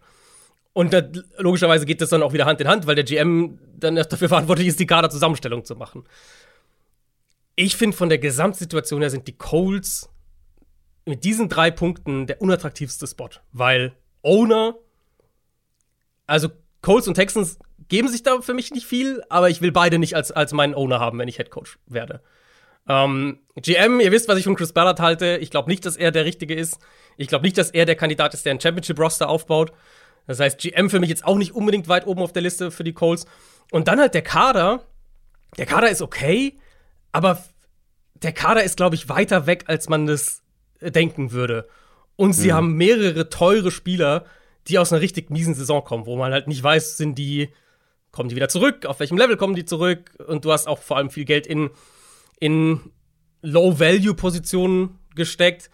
[0.73, 1.03] Und da,
[1.39, 4.69] logischerweise geht das dann auch wieder Hand in Hand, weil der GM dann dafür verantwortlich
[4.69, 6.05] ist, die Kaderzusammenstellung zu machen.
[7.55, 10.11] Ich finde, von der Gesamtsituation her sind die Coles
[11.07, 14.75] mit diesen drei Punkten der unattraktivste Spot, weil Owner,
[16.27, 16.51] also
[16.83, 17.59] Coles und Texans
[17.89, 20.75] geben sich da für mich nicht viel, aber ich will beide nicht als, als meinen
[20.75, 22.21] Owner haben, wenn ich Head Coach werde.
[22.89, 25.39] Ähm, GM, ihr wisst, was ich von Chris Ballard halte.
[25.41, 26.79] Ich glaube nicht, dass er der Richtige ist.
[27.17, 29.73] Ich glaube nicht, dass er der Kandidat ist, der ein Championship-Roster aufbaut.
[30.27, 32.85] Das heißt, GM für mich jetzt auch nicht unbedingt weit oben auf der Liste für
[32.85, 33.27] die Colts.
[33.71, 34.83] Und dann halt der Kader.
[35.57, 36.59] Der Kader ist okay,
[37.13, 37.43] aber
[38.15, 40.43] der Kader ist, glaube ich, weiter weg, als man das
[40.81, 41.69] denken würde.
[42.17, 42.55] Und sie mhm.
[42.55, 44.25] haben mehrere teure Spieler,
[44.69, 47.51] die aus einer richtig miesen Saison kommen, wo man halt nicht weiß, sind die,
[48.11, 50.11] kommen die wieder zurück, auf welchem Level kommen die zurück.
[50.27, 51.71] Und du hast auch vor allem viel Geld in
[52.39, 52.81] in
[53.43, 55.71] Low-Value-Positionen gesteckt.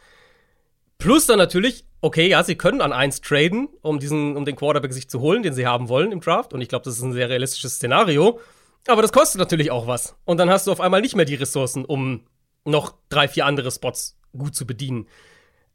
[0.98, 4.92] Plus dann natürlich, okay, ja, sie können an eins traden, um diesen, um den Quarterback
[4.92, 6.52] sich zu holen, den sie haben wollen im Draft.
[6.52, 8.40] Und ich glaube, das ist ein sehr realistisches Szenario.
[8.86, 10.16] Aber das kostet natürlich auch was.
[10.24, 12.26] Und dann hast du auf einmal nicht mehr die Ressourcen, um
[12.64, 15.08] noch drei, vier andere Spots gut zu bedienen.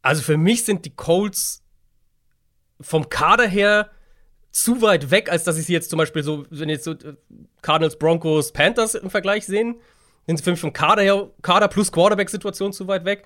[0.02, 1.64] Also für mich sind die Colts
[2.80, 3.90] vom Kader her
[4.52, 7.16] zu weit weg, als dass ich sie jetzt zum Beispiel so, wenn jetzt so äh,
[7.62, 9.76] Cardinals, Broncos, Panthers im Vergleich sehen
[10.28, 13.26] sind sie für mich vom Kader her, Kader plus Quarterback-Situation zu weit weg.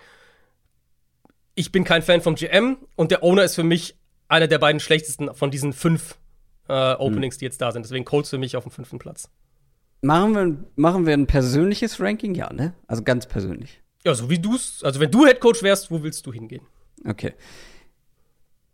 [1.56, 4.80] Ich bin kein Fan vom GM und der Owner ist für mich einer der beiden
[4.80, 6.18] schlechtesten von diesen fünf
[6.70, 7.40] äh, Openings, hm.
[7.40, 7.84] die jetzt da sind.
[7.84, 9.30] Deswegen Colts für mich auf dem fünften Platz.
[10.02, 12.34] Machen wir, machen wir ein persönliches Ranking?
[12.34, 12.74] Ja, ne?
[12.88, 13.82] Also ganz persönlich.
[14.04, 14.84] Ja, so wie du es.
[14.84, 16.66] Also, wenn du Headcoach wärst, wo willst du hingehen?
[17.06, 17.34] Okay.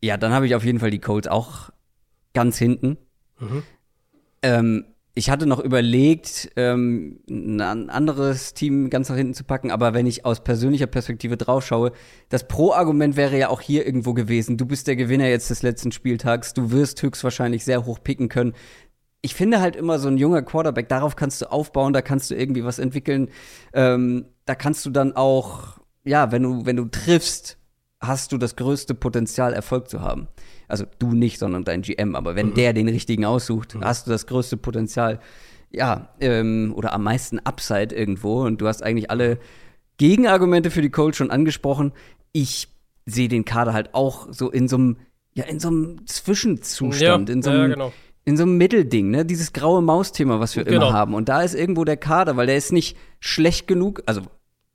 [0.02, 1.70] Ja, dann habe ich auf jeden Fall die Colts auch
[2.34, 2.98] ganz hinten.
[3.40, 3.64] Mhm.
[4.42, 4.86] Ähm,
[5.18, 10.06] ich hatte noch überlegt, ähm, ein anderes Team ganz nach hinten zu packen, aber wenn
[10.06, 11.92] ich aus persönlicher Perspektive draufschaue,
[12.30, 14.58] das Pro-Argument wäre ja auch hier irgendwo gewesen.
[14.58, 18.54] Du bist der Gewinner jetzt des letzten Spieltags, du wirst höchstwahrscheinlich sehr hoch picken können.
[19.24, 22.36] ich finde halt immer so ein junger Quarterback, darauf kannst du aufbauen, da kannst du
[22.36, 23.30] irgendwie was entwickeln.
[23.74, 27.58] Ähm, da kannst du dann auch, ja, wenn du, wenn du triffst,
[28.00, 30.28] hast du das größte Potenzial, Erfolg zu haben.
[30.68, 32.16] Also du nicht, sondern dein GM.
[32.16, 32.54] Aber wenn mhm.
[32.56, 33.84] der den richtigen aussucht, mhm.
[33.84, 35.20] hast du das größte Potenzial,
[35.72, 38.44] ja, ähm, oder am meisten Upside irgendwo.
[38.44, 39.40] Und du hast eigentlich alle
[39.98, 41.94] Gegenargumente für die Colts schon angesprochen.
[42.32, 42.70] Ich
[43.06, 44.98] sehe den Kader halt auch so in so einem,
[45.34, 47.94] ja, in so einem Zwischenzustand, ja, in so einem, ja, genau.
[48.26, 49.26] in so einem Mittelding, ne?
[49.26, 50.88] Dieses graue Maus-Thema, was wir Genau.
[50.88, 51.14] immer haben.
[51.14, 54.04] Und da ist irgendwo der Kader, weil der ist nicht schlecht genug.
[54.06, 54.22] Also,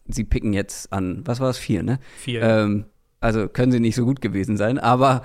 [0.07, 1.99] sie picken jetzt an, was war es, vier, ne?
[2.17, 2.43] Vier.
[2.43, 2.85] Ähm,
[3.21, 5.23] also können sie nicht so gut gewesen sein, aber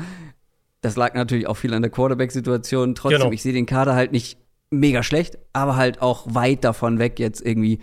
[0.81, 2.95] das lag natürlich auch viel an der Quarterback-Situation.
[2.95, 3.31] Trotzdem, Genau.
[3.31, 4.37] ich sehe den Kader halt nicht
[4.69, 7.79] mega schlecht, aber halt auch weit davon weg, jetzt irgendwie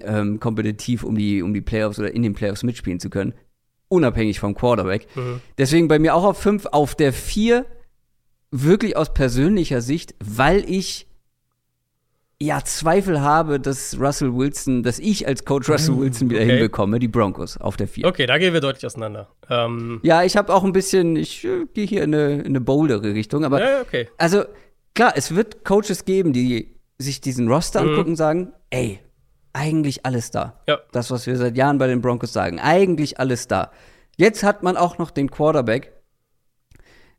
[0.00, 3.34] ähm, kompetitiv um die, um die Playoffs oder in den Playoffs mitspielen zu können.
[3.88, 5.06] Unabhängig vom Quarterback.
[5.14, 5.40] Mhm.
[5.58, 7.66] Deswegen bei mir auch auf fünf, auf der vier
[8.50, 11.06] wirklich aus persönlicher Sicht, weil ich
[12.40, 16.50] ja Zweifel habe, dass Russell Wilson, dass ich als Coach Russell Wilson wieder okay.
[16.50, 18.06] hinbekomme, die Broncos auf der vier.
[18.06, 19.28] Okay, da gehen wir deutlich auseinander.
[19.48, 22.60] Ähm, Ja, ich habe auch ein bisschen, ich äh, gehe hier in eine, in eine
[22.60, 24.08] boldere Richtung, aber ja, okay.
[24.18, 24.44] also
[24.94, 27.88] klar, es wird Coaches geben, die sich diesen Roster Mhm.
[27.90, 29.00] angucken und sagen, ey,
[29.52, 30.60] eigentlich alles da.
[30.66, 30.80] Ja.
[30.92, 33.70] Das, was wir seit Jahren bei den Broncos sagen, eigentlich alles da.
[34.16, 35.92] Jetzt hat man auch noch den Quarterback.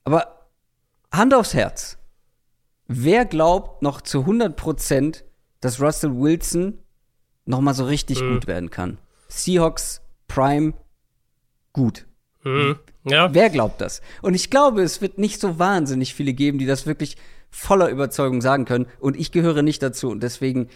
[0.04, 0.48] Aber
[1.12, 1.98] Hand aufs Herz.
[2.88, 5.24] Wer glaubt noch zu 100 Prozent,
[5.62, 6.80] dass Russell Wilson
[7.46, 8.34] noch mal so richtig Mhm.
[8.34, 8.98] gut werden kann?
[9.28, 10.74] Seahawks Prime
[11.74, 12.06] gut.
[12.44, 12.78] Mhm.
[13.08, 13.34] Ja.
[13.34, 14.02] Wer glaubt das?
[14.22, 17.18] Und ich glaube, es wird nicht so wahnsinnig viele geben, die das wirklich
[17.50, 18.86] voller Überzeugung sagen können.
[19.00, 20.10] Und ich gehöre nicht dazu.
[20.10, 20.68] Und deswegen,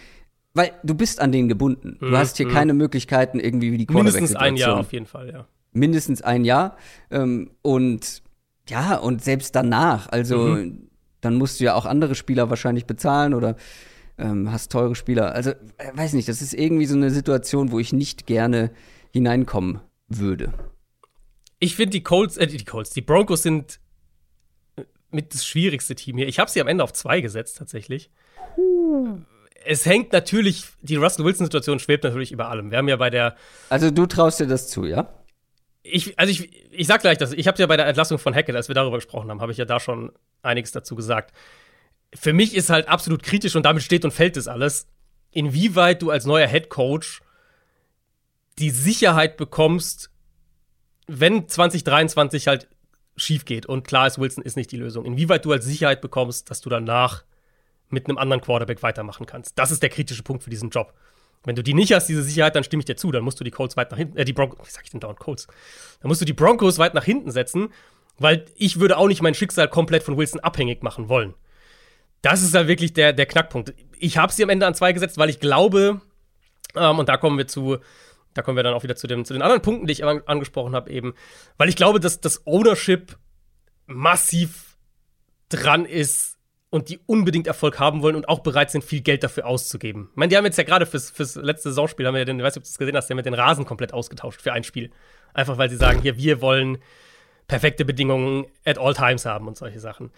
[0.54, 1.98] weil du bist an denen gebunden.
[2.00, 2.52] Du Mhm, hast hier mhm.
[2.52, 4.56] keine Möglichkeiten, irgendwie wie die Mindestens ein.
[4.56, 5.48] Jahr auf jeden Fall, ja.
[5.72, 6.78] Mindestens ein Jahr.
[7.12, 8.24] Ähm, und
[8.68, 10.89] ja, und selbst danach, also Mhm.
[11.22, 13.56] Dann musst du ja auch andere Spieler wahrscheinlich bezahlen oder
[14.18, 15.34] ähm, hast teure Spieler.
[15.34, 15.56] Also, äh,
[15.94, 18.72] weiß nicht, das ist irgendwie so eine Situation, wo ich nicht gerne
[19.12, 20.54] hineinkommen würde.
[21.60, 23.80] Ich finde die Colts, äh, die Colts, die Broncos sind
[24.76, 26.28] äh, mit das schwierigste Team hier.
[26.28, 28.12] Ich habe sie am Ende auf zwei gesetzt, tatsächlich.
[29.66, 32.72] Es hängt natürlich, die Russell Wilson-Situation schwebt natürlich über allem.
[32.72, 33.36] Wir haben ja bei der,
[33.70, 35.10] Also, du traust dir das zu, ja?
[35.84, 38.56] ich, also ich, ich sag gleich das, ich habe ja bei der Entlassung von Hackett,
[38.56, 41.34] als wir darüber gesprochen haben, habe ich ja da schon einiges dazu gesagt.
[42.14, 44.88] Für mich ist halt absolut kritisch und damit steht und fällt es alles,
[45.32, 47.22] inwieweit du als neuer Head Coach
[48.58, 50.10] die Sicherheit bekommst,
[51.08, 52.68] wenn 2023 halt
[53.16, 56.50] schief geht und klar ist, Wilson ist nicht die Lösung, inwieweit du als Sicherheit bekommst,
[56.50, 57.24] dass du danach
[57.90, 59.58] mit einem anderen Quarterback weitermachen kannst.
[59.58, 60.94] Das ist der kritische Punkt für diesen Job.
[61.44, 63.12] Wenn du die nicht hast, diese Sicherheit, dann stimme ich dir zu.
[63.12, 65.00] Dann musst du die Colts weit nach hinten, äh, die Broncos, wie sag ich denn
[65.00, 65.48] dauernd Colts?
[66.02, 67.70] Dann musst du die Broncos weit nach hinten setzen,
[68.20, 71.34] weil ich würde auch nicht mein Schicksal komplett von Wilson abhängig machen wollen.
[72.22, 73.74] Das ist da wirklich der, der Knackpunkt.
[73.98, 76.02] Ich habe sie am Ende an zwei gesetzt, weil ich glaube,
[76.76, 77.78] ähm, und da kommen wir zu,
[78.34, 80.22] da kommen wir dann auch wieder zu, dem, zu den anderen Punkten, die ich an,
[80.26, 81.14] angesprochen habe, eben,
[81.58, 83.18] weil ich glaube, dass das Ownership
[83.88, 84.78] massiv
[85.50, 86.38] dran ist
[86.70, 90.10] und die unbedingt Erfolg haben wollen und auch bereit sind, viel Geld dafür auszugeben.
[90.12, 92.38] Ich meine, die haben jetzt ja gerade fürs, fürs letzte Saisonspiel, haben wir ja den,
[92.38, 94.42] ich weiß nicht, ob du das gesehen hast, die haben ja den Rasen komplett ausgetauscht
[94.42, 94.92] für ein Spiel.
[95.34, 96.78] Einfach weil sie sagen, hier, wir wollen
[97.50, 100.12] perfekte Bedingungen at all times haben und solche Sachen.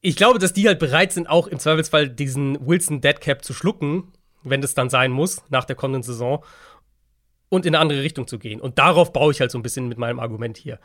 [0.00, 4.12] Ich glaube, dass die halt bereit sind, auch im Zweifelsfall diesen Wilson Deadcap zu schlucken,
[4.42, 6.44] wenn das dann sein muss, nach der kommenden Saison,
[7.48, 8.60] und in eine andere Richtung zu gehen.
[8.60, 10.80] Und darauf baue ich halt so ein bisschen mit meinem Argument hier.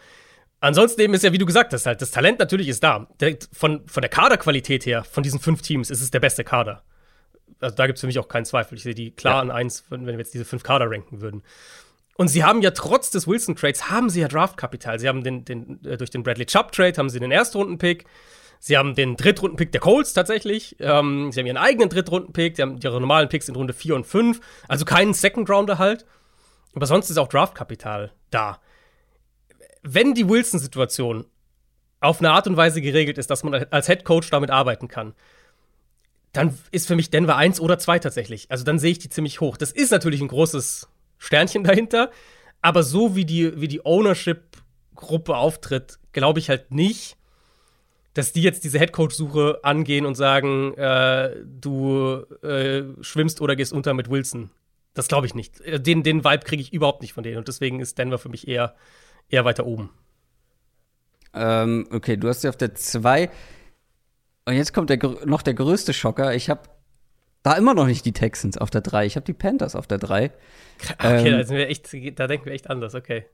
[0.60, 3.08] Ansonsten eben ist ja, wie du gesagt hast, halt, das Talent natürlich ist da.
[3.20, 6.84] Der, von, von der Kaderqualität her, von diesen fünf Teams, ist es der beste Kader.
[7.60, 8.76] Also da gibt es für mich auch keinen Zweifel.
[8.78, 9.40] Ich sehe die klar Ja.
[9.42, 11.42] an eins, wenn wir jetzt diese fünf Kader ranken würden.
[12.17, 14.99] Und sie haben ja trotz des Wilson-Trades, haben sie ja Draftkapital.
[14.99, 18.06] Sie haben den, den, äh, durch den Bradley Chubb-Trade haben sie den Erstrunden-Pick.
[18.60, 20.75] Sie haben den Drittrunden-Pick der Colts tatsächlich.
[20.80, 22.56] Ähm, sie haben ihren eigenen Drittrunden-Pick.
[22.56, 24.39] Sie haben ihre normalen Picks in Runde 4 und 5.
[24.67, 26.06] Also keinen Second-Rounder halt.
[26.73, 28.60] Aber sonst ist auch Draftkapital da.
[29.84, 31.25] Wenn die Wilson-Situation
[31.99, 35.13] auf eine Art und Weise geregelt ist, dass man als Head Coach damit arbeiten kann,
[36.34, 38.49] dann ist für mich Denver 1 oder 2 tatsächlich.
[38.49, 39.56] Also dann sehe ich die ziemlich hoch.
[39.58, 42.12] Das ist natürlich ein großes Sternchen dahinter,
[42.62, 47.17] aber so wie die, wie die Ownership-Gruppe auftritt, glaube ich halt nicht,
[48.13, 53.93] dass die jetzt diese Headcoach-Suche angehen und sagen, äh, du äh, schwimmst oder gehst unter
[53.93, 54.49] mit Wilson.
[54.95, 55.62] Das glaube ich nicht.
[55.62, 58.30] Äh, Den, den Vibe kriege ich überhaupt nicht von denen und deswegen ist Denver für
[58.30, 58.75] mich eher,
[59.30, 59.91] eher weiter oben.
[61.34, 63.30] Ähm, okay, du hast sie auf der 2.
[64.45, 66.34] Und jetzt kommt der, noch der größte Schocker.
[66.34, 66.62] Ich habe
[67.48, 69.06] da immer noch nicht die Texans auf der 3.
[69.06, 70.32] Ich habe die Panthers auf der 3.
[71.00, 73.26] Okay, Ähm, da, sind wir echt, da denken wir echt anders, okay.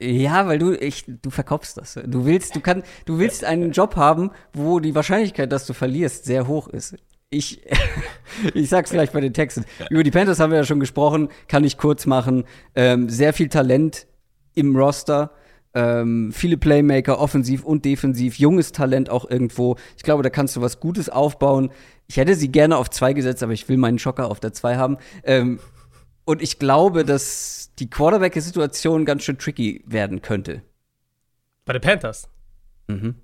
[0.00, 2.00] Ja, weil du, ich, du verkaufst das.
[2.06, 6.24] Du willst, du kannst, du willst einen Job haben, wo die Wahrscheinlichkeit, dass du verlierst,
[6.24, 6.96] sehr hoch ist.
[7.28, 7.60] Ich,
[8.54, 9.66] ich sag's vielleicht bei den Texten.
[9.90, 12.44] Über die Panthers haben wir ja schon gesprochen, kann ich kurz machen.
[12.74, 14.06] Ähm, sehr viel Talent
[14.54, 15.32] im Roster.
[15.74, 19.76] Ähm, viele Playmaker, offensiv und defensiv, junges Talent auch irgendwo.
[19.96, 21.70] Ich glaube, da kannst du was Gutes aufbauen.
[22.06, 24.76] Ich hätte sie gerne auf zwei gesetzt, aber ich will meinen Schocker auf der zwei
[24.76, 24.96] haben.
[25.24, 25.60] Ähm,
[26.24, 30.62] und ich glaube, dass die Quarterback-Situation ganz schön tricky werden könnte.
[31.64, 32.28] Bei den Panthers?
[32.88, 33.16] Mhm.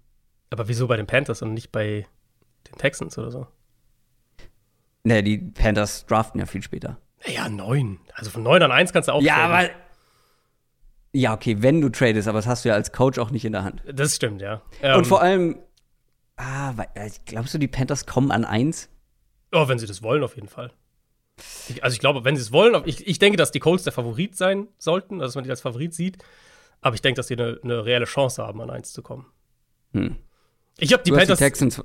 [0.50, 2.06] Aber wieso bei den Panthers und nicht bei
[2.68, 3.46] den Texans oder so?
[5.02, 6.98] Ne, die Panthers draften ja viel später.
[7.26, 7.98] Ja, neun.
[8.14, 9.22] Also von neun an eins kannst du auch.
[9.22, 9.70] Ja, aber.
[11.16, 13.52] Ja, okay, wenn du tradest, aber das hast du ja als Coach auch nicht in
[13.52, 13.82] der Hand.
[13.86, 14.62] Das stimmt, ja.
[14.82, 15.58] Und Ähm, vor allem,
[16.36, 18.88] ah, äh, glaubst du, die Panthers kommen an eins?
[19.52, 20.72] Oh, wenn sie das wollen, auf jeden Fall.
[21.68, 23.92] Ich, also ich glaube, wenn sie es wollen, ich, ich denke, dass die Colts der
[23.92, 26.18] Favorit sein sollten, also dass man die als Favorit sieht.
[26.80, 29.26] Aber ich denke, dass sie eine, eine reelle Chance haben, an eins zu kommen.
[29.92, 30.16] Hm.
[30.78, 31.38] Ich habe die du hast Panthers.
[31.38, 31.84] die Texans.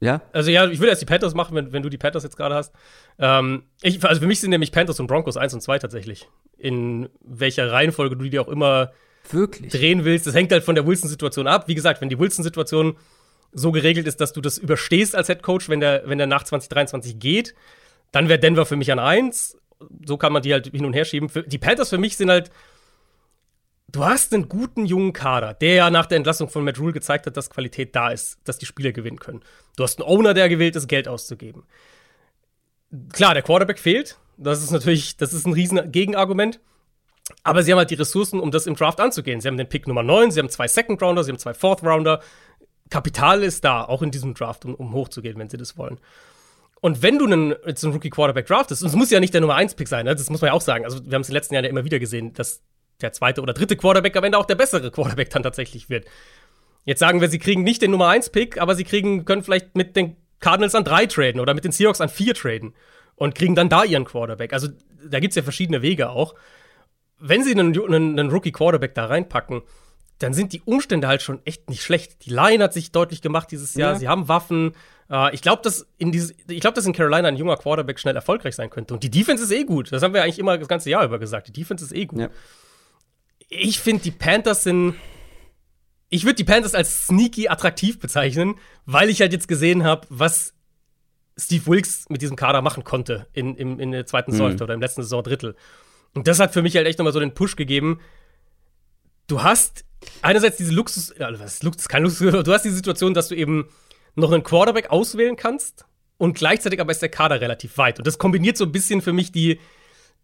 [0.00, 0.22] Ja?
[0.32, 2.54] Also ja, ich will erst die Panthers machen, wenn, wenn du die Panthers jetzt gerade
[2.54, 2.72] hast.
[3.18, 6.28] Ähm, ich, also für mich sind nämlich Panthers und Broncos 1 und 2 tatsächlich.
[6.56, 8.92] In welcher Reihenfolge du die auch immer
[9.30, 9.72] Wirklich?
[9.72, 10.26] drehen willst.
[10.26, 11.68] Das hängt halt von der Wilson-Situation ab.
[11.68, 12.96] Wie gesagt, wenn die Wilson-Situation
[13.52, 16.44] so geregelt ist, dass du das überstehst als Head Coach, wenn der, wenn der nach
[16.44, 17.54] 2023 geht,
[18.12, 19.58] dann wäre Denver für mich an 1.
[20.06, 21.28] So kann man die halt hin und her schieben.
[21.28, 22.50] Für, die Panthers für mich sind halt.
[23.90, 27.26] Du hast einen guten jungen Kader, der ja nach der Entlassung von Matt Rule gezeigt
[27.26, 29.40] hat, dass Qualität da ist, dass die Spieler gewinnen können.
[29.76, 31.62] Du hast einen Owner, der gewillt ist, Geld auszugeben.
[33.12, 34.18] Klar, der Quarterback fehlt.
[34.36, 36.60] Das ist natürlich, das ist ein riesen Gegenargument.
[37.44, 39.40] Aber sie haben halt die Ressourcen, um das im Draft anzugehen.
[39.40, 41.82] Sie haben den Pick Nummer 9, sie haben zwei Second Rounder, sie haben zwei Fourth
[41.82, 42.20] Rounder.
[42.90, 45.98] Kapital ist da, auch in diesem Draft, um, um hochzugehen, wenn sie das wollen.
[46.80, 49.40] Und wenn du einen, jetzt einen Rookie Quarterback draftest, und es muss ja nicht der
[49.40, 50.14] Nummer 1 Pick sein, ne?
[50.14, 50.84] das muss man ja auch sagen.
[50.84, 52.62] Also, wir haben es in den letzten Jahren ja immer wieder gesehen, dass
[53.00, 56.06] der zweite oder dritte Quarterback am Ende auch der bessere Quarterback dann tatsächlich wird.
[56.84, 59.76] Jetzt sagen wir, sie kriegen nicht den Nummer 1 Pick, aber sie kriegen, können vielleicht
[59.76, 62.74] mit den Cardinals an drei traden oder mit den Seahawks an vier traden
[63.16, 64.52] und kriegen dann da ihren Quarterback.
[64.52, 64.68] Also,
[65.04, 66.34] da gibt es ja verschiedene Wege auch.
[67.18, 69.62] Wenn sie einen, einen, einen Rookie Quarterback da reinpacken,
[70.18, 72.24] dann sind die Umstände halt schon echt nicht schlecht.
[72.24, 73.92] Die Line hat sich deutlich gemacht dieses Jahr.
[73.92, 73.98] Ja.
[73.98, 74.72] Sie haben Waffen.
[75.10, 78.16] Äh, ich glaube, dass in dieses, ich glaube, dass in Carolina ein junger Quarterback schnell
[78.16, 78.94] erfolgreich sein könnte.
[78.94, 79.92] Und die Defense ist eh gut.
[79.92, 81.48] Das haben wir eigentlich immer das ganze Jahr über gesagt.
[81.48, 82.20] Die Defense ist eh gut.
[82.20, 82.28] Ja.
[83.48, 84.94] Ich finde, die Panthers sind.
[86.10, 88.54] Ich würde die Panthers als sneaky attraktiv bezeichnen,
[88.86, 90.54] weil ich halt jetzt gesehen habe, was
[91.36, 94.80] Steve Wilkes mit diesem Kader machen konnte in, im, in der zweiten Saisonhälfte oder im
[94.80, 95.54] letzten Saisondrittel.
[96.14, 98.00] Und das hat für mich halt echt nochmal so den Push gegeben.
[99.26, 99.84] Du hast
[100.22, 103.36] einerseits diese Luxus, ja, was ist Luxus, kein Luxus, du hast die Situation, dass du
[103.36, 103.68] eben
[104.14, 105.84] noch einen Quarterback auswählen kannst
[106.16, 107.98] und gleichzeitig aber ist der Kader relativ weit.
[107.98, 109.60] Und das kombiniert so ein bisschen für mich die,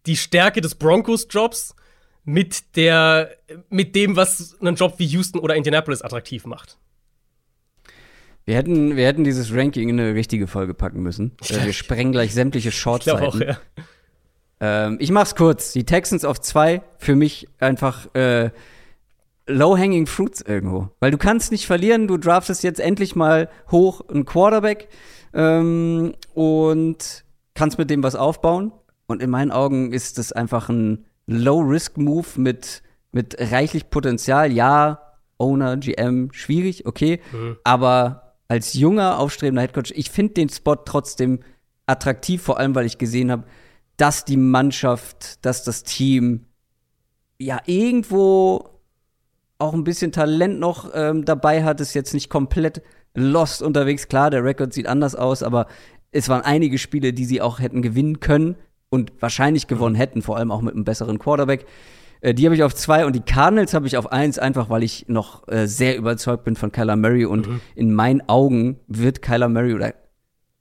[0.07, 1.77] die Stärke des Broncos-Jobs
[2.25, 3.31] mit der,
[3.69, 6.79] mit dem, was einen Job wie Houston oder Indianapolis attraktiv macht.
[8.47, 11.33] Wir hätten, wir hätten dieses Ranking in eine richtige Folge packen müssen.
[11.49, 13.25] Äh, wir sprengen gleich sämtliche Ich Shortzeiten.
[13.25, 13.59] auch, ja.
[14.61, 15.73] Ähm, ich mach's kurz.
[15.73, 18.51] Die Texans auf zwei, für mich einfach äh,
[19.47, 20.91] low-hanging fruits irgendwo.
[21.01, 24.89] Weil du kannst nicht verlieren, du draftest jetzt endlich mal hoch einen Quarterback
[25.33, 28.73] ähm, und kannst mit dem was aufbauen.
[29.07, 32.83] Und in meinen Augen ist das einfach ein Low-Risk-Move mit,
[33.13, 34.53] mit reichlich Potenzial.
[34.53, 37.21] Ja, Owner, GM, schwierig, okay.
[37.65, 41.41] Aber als junger, aufstrebender Headcoach, ich finde den Spot trotzdem
[41.87, 43.45] attraktiv, vor allem, weil ich gesehen habe,
[43.97, 46.47] dass die Mannschaft, dass das Team
[47.39, 48.71] ja irgendwo
[49.59, 52.83] auch ein bisschen Talent noch ähm, dabei hat, ist jetzt nicht komplett
[53.15, 54.09] lost unterwegs.
[54.09, 55.67] Klar, der Rekord sieht anders aus, aber
[56.11, 58.57] es waren einige Spiele, die sie auch hätten gewinnen können
[58.95, 61.67] und wahrscheinlich gewonnen hätten, vor allem auch mit einem besseren Quarterback.
[62.21, 64.83] Äh, die habe ich auf zwei und die Cardinals habe ich auf eins, einfach weil
[64.83, 69.49] ich noch äh, sehr überzeugt bin von Kyler Murray und in meinen Augen wird Kyler
[69.49, 69.95] Murray oder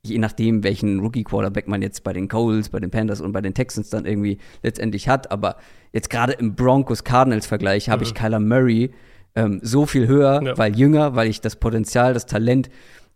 [0.06, 3.54] je nachdem, welchen Rookie-Quarterback man jetzt bei den Coles, bei den Panthers und bei den
[3.54, 5.32] Texans dann irgendwie letztendlich hat.
[5.32, 5.56] Aber
[5.94, 8.92] jetzt gerade im Broncos-Cardinals-Vergleich habe ich Kyler Murray
[9.36, 10.58] ähm, so viel höher, Ja.
[10.58, 12.70] weil jünger, weil ich das Potenzial, das Talent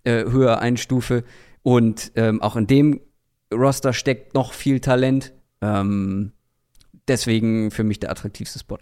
[0.05, 1.23] äh, höher einstufe.
[1.61, 3.01] Und ähm, auch in dem
[3.53, 5.33] Roster steckt noch viel Talent.
[5.61, 6.33] Ähm,
[7.07, 8.79] deswegen für mich der attraktivste Spot.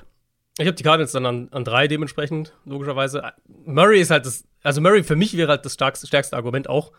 [0.57, 3.33] Ich habe die Cardinals dann an, an drei dementsprechend, logischerweise.
[3.65, 6.93] Murray ist halt das, also Murray für mich wäre halt das stärkste, stärkste Argument auch.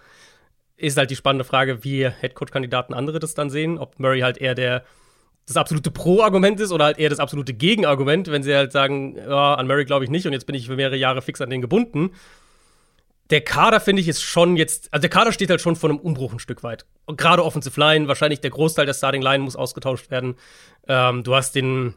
[0.76, 3.78] Ist halt die spannende Frage, wie Headcoach-Kandidaten andere das dann sehen.
[3.78, 4.84] Ob Murray halt eher der,
[5.46, 9.54] das absolute Pro-Argument ist oder halt eher das absolute Gegenargument, wenn sie halt sagen, ja,
[9.54, 11.62] an Murray glaube ich nicht und jetzt bin ich für mehrere Jahre fix an den
[11.62, 12.10] gebunden.
[13.30, 15.98] Der Kader, finde ich, ist schon jetzt, also der Kader steht halt schon vor einem
[15.98, 16.86] Umbruch ein Stück weit.
[17.08, 20.36] Gerade Offensive Line, wahrscheinlich der Großteil der Starting Line muss ausgetauscht werden.
[20.86, 21.94] Ähm, du hast den,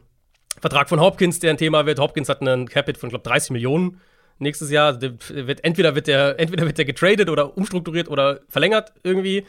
[0.58, 1.98] Vertrag von Hopkins, der ein Thema wird.
[1.98, 4.00] Hopkins hat einen Capit von, glaube 30 Millionen
[4.38, 4.92] nächstes Jahr.
[4.92, 9.46] Der wird, entweder, wird der, entweder wird der getradet oder umstrukturiert oder verlängert irgendwie.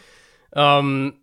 [0.54, 1.18] Ähm,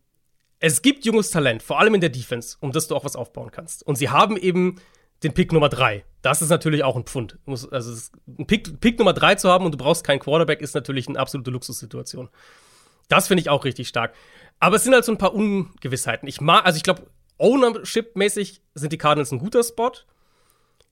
[0.61, 3.51] es gibt junges Talent, vor allem in der Defense, um das du auch was aufbauen
[3.51, 3.87] kannst.
[3.87, 4.81] Und sie haben eben
[5.23, 6.05] den Pick Nummer 3.
[6.23, 7.39] Das ist natürlich auch ein Pfund.
[7.47, 7.93] Also
[8.39, 11.19] ein Pick, Pick Nummer 3 zu haben und du brauchst keinen Quarterback, ist natürlich eine
[11.19, 12.29] absolute Luxussituation.
[13.09, 14.15] Das finde ich auch richtig stark.
[14.61, 16.29] Aber es sind halt so ein paar Ungewissheiten.
[16.29, 17.07] Ich mag, also ich glaube,
[17.39, 19.93] Ownership-mäßig sind die Cardinals ein guter Spot.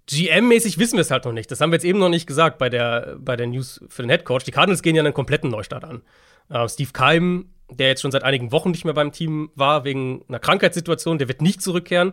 [0.09, 1.51] GM-mäßig wissen wir es halt noch nicht.
[1.51, 4.11] Das haben wir jetzt eben noch nicht gesagt bei der, bei der News für den
[4.11, 4.45] Head Coach.
[4.45, 6.03] Die Cardinals gehen ja einen kompletten Neustart an.
[6.49, 10.25] Uh, Steve Keim, der jetzt schon seit einigen Wochen nicht mehr beim Team war, wegen
[10.29, 12.13] einer Krankheitssituation, der wird nicht zurückkehren.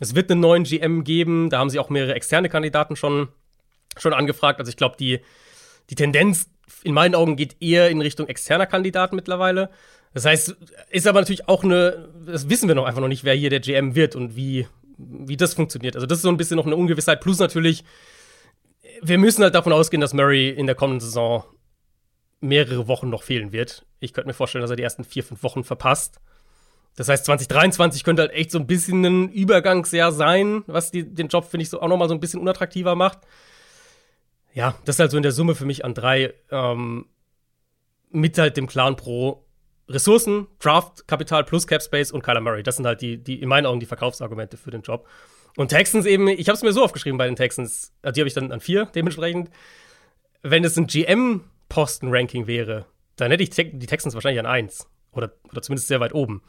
[0.00, 1.50] Es wird einen neuen GM geben.
[1.50, 3.28] Da haben sie auch mehrere externe Kandidaten schon,
[3.96, 4.60] schon angefragt.
[4.60, 5.20] Also ich glaube, die,
[5.90, 6.50] die Tendenz
[6.82, 9.70] in meinen Augen geht eher in Richtung externer Kandidaten mittlerweile.
[10.14, 10.56] Das heißt,
[10.90, 13.60] ist aber natürlich auch eine, das wissen wir noch einfach noch nicht, wer hier der
[13.60, 15.96] GM wird und wie, wie das funktioniert.
[15.96, 17.20] Also das ist so ein bisschen noch eine Ungewissheit.
[17.20, 17.84] Plus natürlich,
[19.02, 21.44] wir müssen halt davon ausgehen, dass Murray in der kommenden Saison
[22.40, 23.84] mehrere Wochen noch fehlen wird.
[24.00, 26.20] Ich könnte mir vorstellen, dass er die ersten vier, fünf Wochen verpasst.
[26.98, 31.28] Das heißt, 2023 könnte halt echt so ein bisschen ein Übergangsjahr sein, was die, den
[31.28, 33.20] Job, finde ich, so auch noch mal so ein bisschen unattraktiver macht.
[34.52, 37.06] Ja, das ist halt so in der Summe für mich an drei ähm,
[38.10, 39.46] mit halt dem Clan Pro
[39.88, 42.64] Ressourcen, Draft, Kapital plus Cap Space und Kyler Murray.
[42.64, 45.06] Das sind halt die, die in meinen Augen die Verkaufsargumente für den Job.
[45.56, 48.26] Und Texans eben, ich habe es mir so aufgeschrieben bei den Texans, äh, die habe
[48.26, 49.50] ich dann an vier dementsprechend.
[50.42, 54.88] Wenn es ein GM-Posten-Ranking wäre, dann hätte ich die Texans wahrscheinlich an eins.
[55.12, 56.42] Oder, oder zumindest sehr weit oben.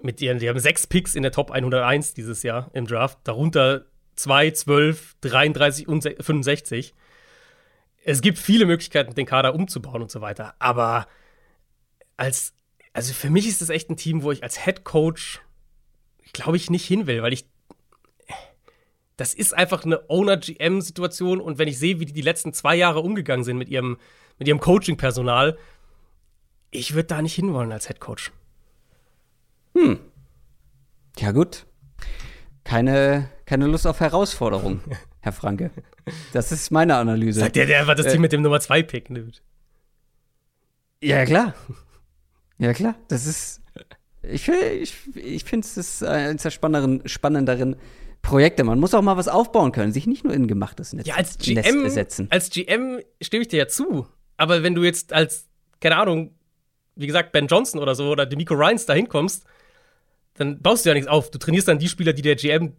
[0.00, 3.86] Mit ihren, die haben sechs Picks in der Top 101 dieses Jahr im Draft, darunter
[4.16, 6.94] 2, 12, 33 und 65.
[8.04, 10.54] Es gibt viele Möglichkeiten, den Kader umzubauen und so weiter.
[10.58, 11.06] Aber
[12.16, 12.54] als
[12.98, 15.40] also für mich ist das echt ein Team, wo ich als Head Coach,
[16.32, 17.46] glaube ich, nicht hin will, weil ich.
[19.16, 23.00] Das ist einfach eine Owner-GM-Situation und wenn ich sehe, wie die die letzten zwei Jahre
[23.00, 23.98] umgegangen sind mit ihrem,
[24.38, 25.58] mit ihrem Coaching-Personal,
[26.72, 28.32] ich würde da nicht hinwollen als Head Coach.
[29.76, 29.98] Hm.
[31.18, 31.66] Ja, gut.
[32.64, 34.80] Keine, keine Lust auf Herausforderung,
[35.20, 35.70] Herr Franke.
[36.32, 37.40] Das ist meine Analyse.
[37.40, 39.42] Sagt der, der einfach das äh, Team mit dem Nummer 2 Pick nimmt.
[41.02, 41.54] Ja, klar.
[42.58, 42.96] Ja, klar.
[43.08, 43.62] Das ist.
[44.22, 47.76] Ich, ich, ich finde es eines der spannenderen, spannenderen
[48.20, 48.64] Projekte.
[48.64, 51.38] Man muss auch mal was aufbauen können, sich nicht nur in gemachtes Netz, ja, als
[51.38, 52.26] GM, Nest setzen.
[52.30, 54.06] Als GM stimme ich dir ja zu.
[54.36, 55.48] Aber wenn du jetzt als,
[55.80, 56.34] keine Ahnung,
[56.96, 59.44] wie gesagt, Ben Johnson oder so oder Demico Ryans da hinkommst,
[60.38, 61.30] dann baust du ja nichts auf.
[61.30, 62.72] Du trainierst dann die Spieler, die der GM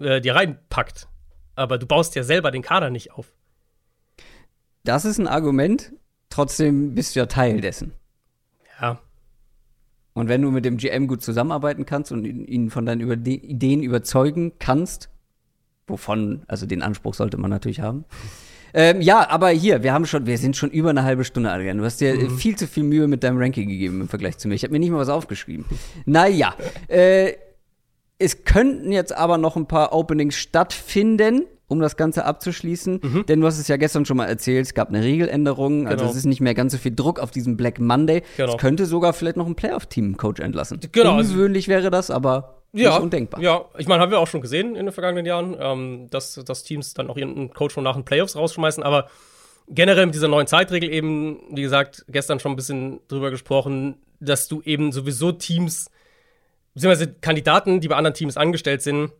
[0.00, 1.08] äh, dir reinpackt.
[1.56, 3.32] Aber du baust ja selber den Kader nicht auf.
[4.84, 5.92] Das ist ein Argument.
[6.30, 7.92] Trotzdem bist du ja Teil dessen.
[8.80, 9.00] Ja.
[10.14, 14.52] Und wenn du mit dem GM gut zusammenarbeiten kannst und ihn von deinen Ideen überzeugen
[14.58, 15.10] kannst,
[15.86, 18.04] wovon, also den Anspruch sollte man natürlich haben.
[18.74, 21.78] Ähm, ja, aber hier, wir haben schon, wir sind schon über eine halbe Stunde, Adrian.
[21.78, 22.38] Du hast dir mhm.
[22.38, 24.54] viel zu viel Mühe mit deinem Ranking gegeben im Vergleich zu mir.
[24.54, 25.64] Ich habe mir nicht mal was aufgeschrieben.
[26.06, 26.54] naja,
[26.88, 27.32] äh,
[28.18, 33.00] es könnten jetzt aber noch ein paar Openings stattfinden um das Ganze abzuschließen.
[33.00, 33.26] Mhm.
[33.26, 35.86] Denn du hast es ja gestern schon mal erzählt, es gab eine Regeländerung.
[35.86, 36.10] Also genau.
[36.10, 38.24] es ist nicht mehr ganz so viel Druck auf diesem Black Monday.
[38.36, 38.54] Genau.
[38.54, 40.80] Es könnte sogar vielleicht noch ein Playoff-Team-Coach entlassen.
[40.90, 41.12] Genau.
[41.14, 43.40] Also Ungewöhnlich wäre das, aber ja, nicht undenkbar.
[43.40, 46.62] Ja, ich meine, haben wir auch schon gesehen in den vergangenen Jahren, ähm, dass, dass
[46.62, 48.82] Teams dann auch ihren Coach schon nach den Playoffs rausschmeißen.
[48.82, 49.08] Aber
[49.68, 54.48] generell mit dieser neuen Zeitregel eben, wie gesagt, gestern schon ein bisschen drüber gesprochen, dass
[54.48, 55.90] du eben sowieso Teams,
[56.74, 59.12] beziehungsweise Kandidaten, die bei anderen Teams angestellt sind,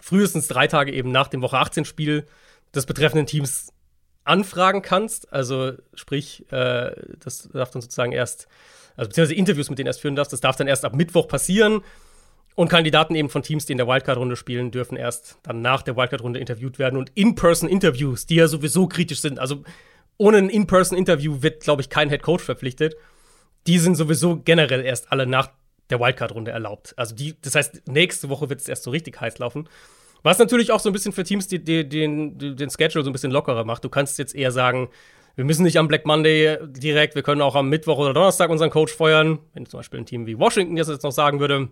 [0.00, 2.26] frühestens drei Tage eben nach dem Woche 18 Spiel
[2.74, 3.72] des betreffenden Teams
[4.24, 5.32] anfragen kannst.
[5.32, 8.48] Also sprich, äh, das darf dann sozusagen erst,
[8.96, 11.82] also beziehungsweise Interviews mit denen erst führen darfst, das darf dann erst ab Mittwoch passieren.
[12.54, 15.96] Und Kandidaten eben von Teams, die in der Wildcard-Runde spielen, dürfen erst dann nach der
[15.96, 16.96] Wildcard-Runde interviewt werden.
[16.96, 19.64] Und In-Person-Interviews, die ja sowieso kritisch sind, also
[20.18, 22.94] ohne ein In-Person-Interview wird, glaube ich, kein Head Coach verpflichtet.
[23.66, 25.50] Die sind sowieso generell erst alle nach
[25.90, 26.94] der Wildcard-Runde erlaubt.
[26.96, 29.68] Also die, das heißt, nächste Woche wird es erst so richtig heiß laufen.
[30.22, 33.12] Was natürlich auch so ein bisschen für Teams die, die, den, den Schedule so ein
[33.12, 33.84] bisschen lockerer macht.
[33.84, 34.88] Du kannst jetzt eher sagen,
[35.36, 38.70] wir müssen nicht am Black Monday direkt, wir können auch am Mittwoch oder Donnerstag unseren
[38.70, 39.40] Coach feuern.
[39.52, 41.68] Wenn zum Beispiel ein Team wie Washington das jetzt noch sagen würde,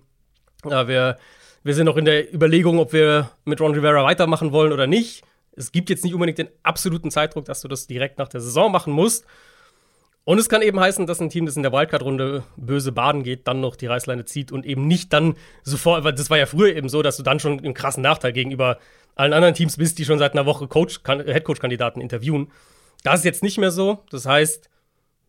[0.69, 1.19] ja, wir,
[1.63, 5.23] wir sind noch in der Überlegung, ob wir mit Ron Rivera weitermachen wollen oder nicht.
[5.55, 8.73] Es gibt jetzt nicht unbedingt den absoluten Zeitdruck, dass du das direkt nach der Saison
[8.73, 9.27] machen musst.
[10.25, 13.49] Und es kann eben heißen, dass ein Team, das in der Wildcard-Runde böse baden geht,
[13.49, 15.35] dann noch die Reißleine zieht und eben nicht dann
[15.65, 18.33] sofort, weil das war ja früher eben so, dass du dann schon einen krassen Nachteil
[18.33, 18.79] gegenüber
[19.17, 22.53] allen anderen Teams bist, die schon seit einer Woche Coach, Headcoach-Kandidaten interviewen.
[23.03, 24.05] Das ist jetzt nicht mehr so.
[24.11, 24.71] Das heißt,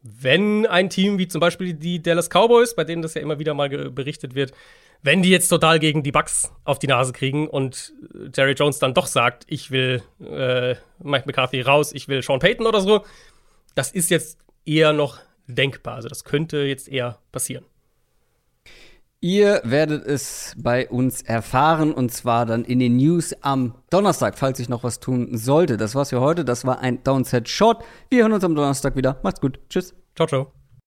[0.04, 3.56] wenn ein Team wie zum Beispiel die Dallas Cowboys, bei denen das ja immer wieder
[3.56, 4.54] mal berichtet wird,
[5.04, 7.94] wenn die jetzt total gegen die Bucks auf die Nase kriegen und
[8.36, 12.66] Jerry Jones dann doch sagt, ich will äh, Mike McCarthy raus, ich will Sean Payton
[12.66, 13.04] oder so,
[13.76, 15.96] das ist jetzt eher noch denkbar.
[15.96, 17.66] Also das könnte jetzt eher passieren.
[19.20, 24.60] Ihr werdet es bei uns erfahren und zwar dann in den News am Donnerstag, falls
[24.60, 25.78] ich noch was tun sollte.
[25.78, 26.44] Das war's für heute.
[26.44, 27.86] Das war ein Downset Short.
[28.10, 29.20] Wir hören uns am Donnerstag wieder.
[29.24, 29.60] Macht's gut.
[29.70, 29.96] Tschüss.
[30.16, 30.63] Ciao, ciao.